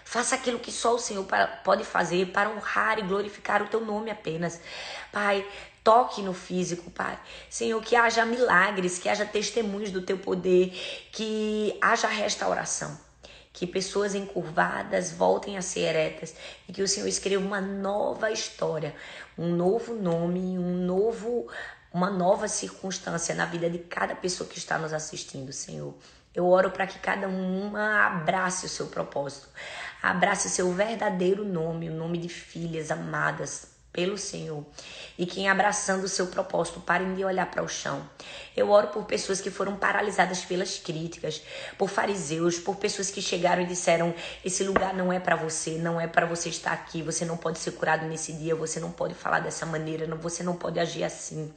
Faça 0.04 0.36
aquilo 0.36 0.58
que 0.58 0.72
só 0.72 0.94
o 0.94 0.98
Senhor 0.98 1.26
pode 1.62 1.84
fazer 1.84 2.32
para 2.32 2.48
honrar 2.48 2.98
e 2.98 3.02
glorificar 3.02 3.62
o 3.62 3.68
teu 3.68 3.84
nome 3.84 4.10
apenas. 4.10 4.58
Pai, 5.12 5.46
toque 5.88 6.20
no 6.20 6.34
físico, 6.34 6.90
Pai. 6.90 7.18
Senhor, 7.48 7.82
que 7.82 7.96
haja 7.96 8.26
milagres, 8.26 8.98
que 8.98 9.08
haja 9.08 9.24
testemunhos 9.24 9.90
do 9.90 10.02
teu 10.02 10.18
poder, 10.18 10.70
que 11.10 11.78
haja 11.80 12.06
restauração. 12.06 12.94
Que 13.54 13.66
pessoas 13.66 14.14
encurvadas 14.14 15.12
voltem 15.12 15.56
a 15.56 15.62
ser 15.62 15.80
eretas 15.80 16.34
e 16.68 16.74
que 16.74 16.82
o 16.82 16.86
Senhor 16.86 17.08
escreva 17.08 17.42
uma 17.42 17.62
nova 17.62 18.30
história, 18.30 18.94
um 19.38 19.48
novo 19.48 19.94
nome, 19.94 20.58
um 20.58 20.76
novo, 20.76 21.48
uma 21.90 22.10
nova 22.10 22.48
circunstância 22.48 23.34
na 23.34 23.46
vida 23.46 23.70
de 23.70 23.78
cada 23.78 24.14
pessoa 24.14 24.46
que 24.46 24.58
está 24.58 24.76
nos 24.76 24.92
assistindo, 24.92 25.54
Senhor. 25.54 25.94
Eu 26.34 26.46
oro 26.46 26.70
para 26.70 26.86
que 26.86 26.98
cada 26.98 27.28
uma 27.28 28.08
abrace 28.08 28.66
o 28.66 28.68
seu 28.68 28.88
propósito, 28.88 29.48
abrace 30.02 30.48
o 30.48 30.50
seu 30.50 30.70
verdadeiro 30.70 31.46
nome, 31.46 31.88
o 31.88 31.94
nome 31.94 32.18
de 32.18 32.28
filhas 32.28 32.90
amadas, 32.90 33.77
pelo 33.98 34.16
Senhor 34.16 34.64
e 35.18 35.26
que 35.26 35.40
em 35.40 35.48
abraçando 35.48 36.04
o 36.04 36.08
seu 36.08 36.28
propósito 36.28 36.78
parem 36.78 37.16
de 37.16 37.24
olhar 37.24 37.50
para 37.50 37.64
o 37.64 37.68
chão. 37.68 38.08
Eu 38.56 38.70
oro 38.70 38.86
por 38.88 39.06
pessoas 39.06 39.40
que 39.40 39.50
foram 39.50 39.74
paralisadas 39.74 40.44
pelas 40.44 40.78
críticas, 40.78 41.42
por 41.76 41.88
fariseus, 41.88 42.60
por 42.60 42.76
pessoas 42.76 43.10
que 43.10 43.20
chegaram 43.20 43.60
e 43.62 43.66
disseram: 43.66 44.14
esse 44.44 44.62
lugar 44.62 44.94
não 44.94 45.12
é 45.12 45.18
para 45.18 45.34
você, 45.34 45.72
não 45.78 46.00
é 46.00 46.06
para 46.06 46.26
você 46.26 46.48
estar 46.48 46.70
aqui, 46.70 47.02
você 47.02 47.24
não 47.24 47.36
pode 47.36 47.58
ser 47.58 47.72
curado 47.72 48.06
nesse 48.06 48.32
dia, 48.34 48.54
você 48.54 48.78
não 48.78 48.92
pode 48.92 49.14
falar 49.14 49.40
dessa 49.40 49.66
maneira, 49.66 50.06
você 50.14 50.44
não 50.44 50.54
pode 50.54 50.78
agir 50.78 51.02
assim 51.02 51.52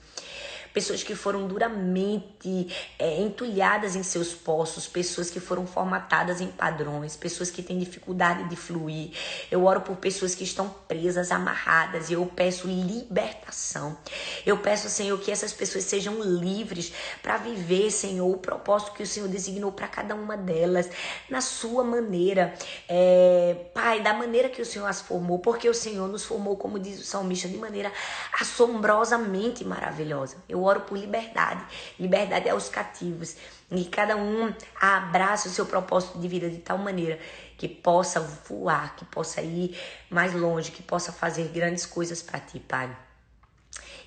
pessoas 0.74 1.04
que 1.04 1.16
foram 1.16 1.48
duramente 1.48 2.68
é, 2.98 3.22
entulhadas 3.22 3.96
em 3.96 4.04
seus 4.04 4.34
postos, 4.34 4.88
pessoas 4.88 5.30
que 5.30 5.40
foram 5.40 5.66
formatadas 5.66 6.42
em 6.42 6.48
padrões, 6.48 7.16
pessoas 7.16 7.52
que 7.52 7.62
têm 7.62 7.80
dificuldade 7.80 8.48
de 8.50 8.56
fluir. 8.56 9.12
Eu 9.50 9.66
oro 9.66 9.82
por 9.82 9.98
pessoas 9.98 10.36
que 10.36 10.44
estão 10.44 10.70
presas, 10.88 11.32
amarradas, 11.32 12.10
e 12.10 12.14
eu 12.14 12.26
peço 12.26 12.68
libertação. 12.68 13.98
Eu 14.46 14.58
peço, 14.58 14.90
Senhor, 14.90 15.20
que 15.20 15.32
essas 15.32 15.54
pessoas 15.54 15.84
sejam 15.84 16.22
livres 16.22 16.94
para 17.22 17.38
viver, 17.38 17.92
Senhor, 17.92 18.30
o 18.30 18.38
propósito 18.38 18.94
que 18.94 19.04
o 19.04 19.08
Senhor 19.08 19.28
designou 19.28 19.72
para 19.72 19.88
cada 19.88 20.16
uma 20.16 20.38
delas, 20.38 20.90
na 21.30 21.42
sua 21.42 21.84
maneira. 21.84 22.54
É, 22.88 23.56
Pai, 23.74 24.02
da 24.02 24.14
maneira 24.14 24.50
que 24.50 24.62
o 24.62 24.66
Senhor 24.66 24.86
as 24.86 25.02
formou, 25.02 25.40
porque 25.40 25.68
o 25.70 25.74
Senhor 25.74 26.08
nos 26.08 26.24
formou, 26.24 26.58
como 26.58 26.80
diz 26.80 27.00
o 27.00 27.04
salmista, 27.04 27.48
de 27.48 27.58
maneira 27.58 27.92
assombrosamente 28.40 29.64
maravilhosa. 29.66 30.38
Eu 30.48 30.61
eu 30.62 30.66
oro 30.66 30.82
por 30.82 30.98
liberdade, 30.98 31.64
liberdade 32.00 32.48
aos 32.48 32.70
cativos, 32.70 33.36
e 33.72 33.86
cada 33.86 34.16
um 34.16 34.54
abrace 34.80 35.48
o 35.48 35.52
seu 35.52 35.66
propósito 35.66 36.20
de 36.20 36.28
vida 36.28 36.50
de 36.50 36.58
tal 36.60 36.78
maneira 36.78 37.20
que 37.58 37.68
possa 37.68 38.20
voar, 38.20 38.96
que 38.96 39.06
possa 39.06 39.42
ir 39.42 39.78
mais 40.10 40.34
longe, 40.34 40.72
que 40.72 40.84
possa 40.84 41.12
fazer 41.12 41.48
grandes 41.50 41.86
coisas 41.86 42.22
para 42.22 42.40
ti, 42.40 42.60
Pai. 42.60 42.96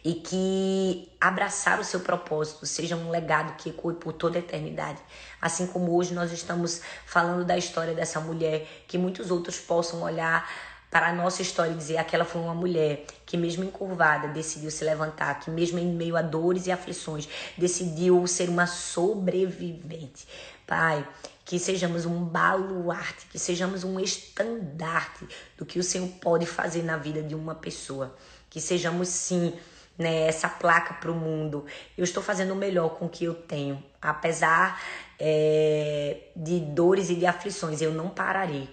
E 0.04 0.14
que 0.14 1.10
abraçar 1.18 1.80
o 1.80 1.84
seu 1.84 2.00
propósito 2.00 2.66
seja 2.66 2.94
um 2.94 3.10
legado 3.10 3.56
que 3.56 3.70
ecoe 3.70 3.94
por 3.94 4.12
toda 4.12 4.36
a 4.36 4.40
eternidade. 4.40 5.00
Assim 5.40 5.66
como 5.66 5.96
hoje 5.96 6.12
nós 6.12 6.30
estamos 6.30 6.82
falando 7.06 7.42
da 7.42 7.56
história 7.56 7.94
dessa 7.94 8.20
mulher, 8.20 8.66
que 8.86 8.98
muitos 8.98 9.30
outros 9.30 9.58
possam 9.58 10.02
olhar 10.02 10.46
para 10.94 11.08
a 11.08 11.12
nossa 11.12 11.42
história 11.42 11.72
e 11.72 11.76
dizer 11.76 11.96
aquela 11.96 12.24
foi 12.24 12.40
uma 12.40 12.54
mulher 12.54 13.04
que 13.26 13.36
mesmo 13.36 13.64
encurvada 13.64 14.28
decidiu 14.28 14.70
se 14.70 14.84
levantar, 14.84 15.40
que 15.40 15.50
mesmo 15.50 15.76
em 15.76 15.92
meio 15.92 16.16
a 16.16 16.22
dores 16.22 16.68
e 16.68 16.70
aflições 16.70 17.28
decidiu 17.58 18.24
ser 18.28 18.48
uma 18.48 18.68
sobrevivente. 18.68 20.24
Pai, 20.64 21.04
que 21.44 21.58
sejamos 21.58 22.06
um 22.06 22.24
baluarte, 22.24 23.26
que 23.26 23.40
sejamos 23.40 23.82
um 23.82 23.98
estandarte 23.98 25.26
do 25.58 25.66
que 25.66 25.80
o 25.80 25.82
Senhor 25.82 26.08
pode 26.20 26.46
fazer 26.46 26.84
na 26.84 26.96
vida 26.96 27.20
de 27.20 27.34
uma 27.34 27.56
pessoa. 27.56 28.14
Que 28.48 28.60
sejamos 28.60 29.08
sim 29.08 29.52
né, 29.98 30.28
essa 30.28 30.48
placa 30.48 30.94
para 30.94 31.10
o 31.10 31.14
mundo. 31.16 31.66
Eu 31.98 32.04
estou 32.04 32.22
fazendo 32.22 32.52
o 32.52 32.56
melhor 32.56 32.90
com 32.90 33.06
o 33.06 33.08
que 33.08 33.24
eu 33.24 33.34
tenho, 33.34 33.82
apesar 34.00 34.80
é, 35.18 36.18
de 36.36 36.60
dores 36.60 37.10
e 37.10 37.16
de 37.16 37.26
aflições, 37.26 37.82
eu 37.82 37.92
não 37.92 38.10
pararei 38.10 38.68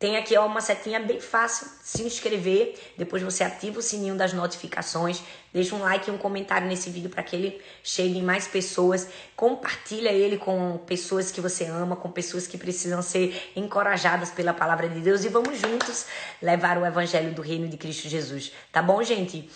Tem 0.00 0.16
aqui 0.16 0.34
ó, 0.34 0.46
uma 0.46 0.62
setinha 0.62 0.98
bem 0.98 1.20
fácil, 1.20 1.66
se 1.82 2.02
inscrever, 2.02 2.74
depois 2.96 3.22
você 3.22 3.44
ativa 3.44 3.80
o 3.80 3.82
sininho 3.82 4.14
das 4.14 4.32
notificações, 4.32 5.22
deixa 5.52 5.76
um 5.76 5.80
like 5.80 6.08
e 6.08 6.10
um 6.10 6.16
comentário 6.16 6.66
nesse 6.66 6.88
vídeo 6.88 7.10
para 7.10 7.22
que 7.22 7.36
ele 7.36 7.62
chegue 7.84 8.16
em 8.16 8.22
mais 8.22 8.48
pessoas, 8.48 9.06
compartilha 9.36 10.08
ele 10.08 10.38
com 10.38 10.78
pessoas 10.86 11.30
que 11.30 11.38
você 11.38 11.66
ama, 11.66 11.96
com 11.96 12.10
pessoas 12.10 12.46
que 12.46 12.56
precisam 12.56 13.02
ser 13.02 13.52
encorajadas 13.54 14.30
pela 14.30 14.54
palavra 14.54 14.88
de 14.88 15.00
Deus 15.00 15.22
e 15.22 15.28
vamos 15.28 15.58
juntos 15.58 16.06
levar 16.40 16.78
o 16.78 16.86
evangelho 16.86 17.34
do 17.34 17.42
reino 17.42 17.68
de 17.68 17.76
Cristo 17.76 18.08
Jesus. 18.08 18.52
Tá 18.72 18.80
bom, 18.80 19.02
gente? 19.02 19.50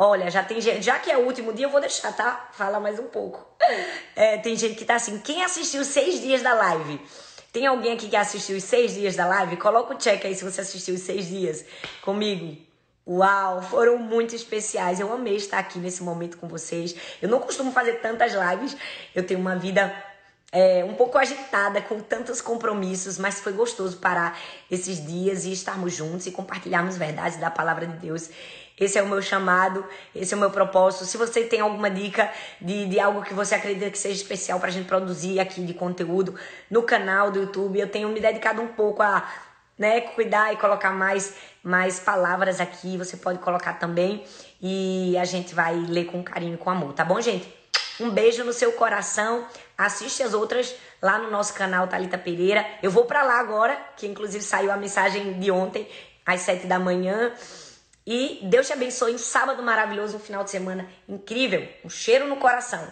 Olha, 0.00 0.30
já 0.30 0.44
tem 0.44 0.60
gente, 0.60 0.80
já 0.80 0.96
que 1.00 1.10
é 1.10 1.18
o 1.18 1.26
último 1.26 1.52
dia, 1.52 1.66
eu 1.66 1.70
vou 1.70 1.80
deixar, 1.80 2.12
tá? 2.12 2.50
Fala 2.52 2.78
mais 2.78 3.00
um 3.00 3.08
pouco. 3.08 3.44
É, 4.14 4.38
tem 4.38 4.54
gente 4.54 4.76
que 4.76 4.84
tá 4.84 4.94
assim, 4.94 5.18
quem 5.18 5.42
assistiu 5.42 5.84
seis 5.84 6.20
dias 6.20 6.40
da 6.40 6.54
live? 6.54 7.00
Tem 7.52 7.66
alguém 7.66 7.92
aqui 7.92 8.08
que 8.08 8.16
assistiu 8.16 8.56
os 8.56 8.64
seis 8.64 8.94
dias 8.94 9.16
da 9.16 9.26
live? 9.26 9.56
Coloca 9.56 9.94
o 9.94 9.98
check 9.98 10.24
aí 10.24 10.34
se 10.34 10.44
você 10.44 10.60
assistiu 10.60 10.94
os 10.94 11.00
seis 11.00 11.28
dias 11.28 11.64
comigo. 12.02 12.56
Uau, 13.06 13.62
foram 13.62 13.96
muito 13.96 14.34
especiais. 14.34 15.00
Eu 15.00 15.10
amei 15.10 15.36
estar 15.36 15.58
aqui 15.58 15.78
nesse 15.78 16.02
momento 16.02 16.36
com 16.36 16.46
vocês. 16.46 16.94
Eu 17.22 17.28
não 17.28 17.40
costumo 17.40 17.72
fazer 17.72 17.94
tantas 17.94 18.32
lives. 18.32 18.76
Eu 19.14 19.26
tenho 19.26 19.40
uma 19.40 19.56
vida 19.56 19.90
é, 20.52 20.84
um 20.84 20.94
pouco 20.94 21.16
agitada, 21.16 21.80
com 21.80 22.00
tantos 22.00 22.42
compromissos, 22.42 23.16
mas 23.18 23.40
foi 23.40 23.52
gostoso 23.52 23.96
parar 23.96 24.38
esses 24.70 25.04
dias 25.04 25.46
e 25.46 25.52
estarmos 25.52 25.94
juntos 25.94 26.26
e 26.26 26.30
compartilharmos 26.30 26.98
verdades 26.98 27.38
da 27.38 27.50
palavra 27.50 27.86
de 27.86 27.96
Deus. 27.96 28.30
Esse 28.80 28.98
é 28.98 29.02
o 29.02 29.06
meu 29.06 29.20
chamado, 29.20 29.84
esse 30.14 30.32
é 30.32 30.36
o 30.36 30.40
meu 30.40 30.50
propósito. 30.50 31.04
Se 31.04 31.16
você 31.16 31.44
tem 31.44 31.60
alguma 31.60 31.90
dica 31.90 32.30
de, 32.60 32.86
de 32.86 33.00
algo 33.00 33.22
que 33.22 33.34
você 33.34 33.54
acredita 33.54 33.90
que 33.90 33.98
seja 33.98 34.14
especial 34.14 34.60
pra 34.60 34.70
gente 34.70 34.86
produzir 34.86 35.40
aqui 35.40 35.60
de 35.62 35.74
conteúdo 35.74 36.34
no 36.70 36.82
canal 36.82 37.30
do 37.30 37.40
YouTube, 37.40 37.80
eu 37.80 37.88
tenho 37.88 38.08
me 38.08 38.20
dedicado 38.20 38.62
um 38.62 38.68
pouco 38.68 39.02
a 39.02 39.28
né, 39.78 40.00
cuidar 40.00 40.52
e 40.52 40.56
colocar 40.56 40.90
mais, 40.90 41.34
mais 41.62 42.00
palavras 42.00 42.60
aqui. 42.60 42.96
Você 42.96 43.16
pode 43.16 43.38
colocar 43.38 43.74
também 43.74 44.24
e 44.60 45.16
a 45.18 45.24
gente 45.24 45.54
vai 45.54 45.74
ler 45.74 46.06
com 46.06 46.22
carinho, 46.22 46.58
com 46.58 46.70
amor, 46.70 46.92
tá 46.92 47.04
bom, 47.04 47.20
gente? 47.20 47.56
Um 48.00 48.10
beijo 48.10 48.44
no 48.44 48.52
seu 48.52 48.72
coração. 48.72 49.44
Assiste 49.76 50.22
as 50.22 50.32
outras 50.32 50.74
lá 51.02 51.18
no 51.18 51.30
nosso 51.30 51.52
canal 51.54 51.88
Talita 51.88 52.16
Pereira. 52.16 52.64
Eu 52.82 52.90
vou 52.90 53.04
para 53.04 53.22
lá 53.22 53.40
agora, 53.40 53.76
que 53.96 54.06
inclusive 54.06 54.42
saiu 54.42 54.70
a 54.70 54.76
mensagem 54.76 55.38
de 55.38 55.50
ontem 55.50 55.88
às 56.24 56.40
sete 56.42 56.66
da 56.66 56.78
manhã. 56.78 57.32
E 58.10 58.40
Deus 58.44 58.66
te 58.66 58.72
abençoe. 58.72 59.14
Um 59.14 59.18
sábado 59.18 59.62
maravilhoso, 59.62 60.16
um 60.16 60.18
final 60.18 60.42
de 60.42 60.50
semana 60.50 60.88
incrível. 61.06 61.68
Um 61.84 61.90
cheiro 61.90 62.26
no 62.26 62.38
coração. 62.38 62.90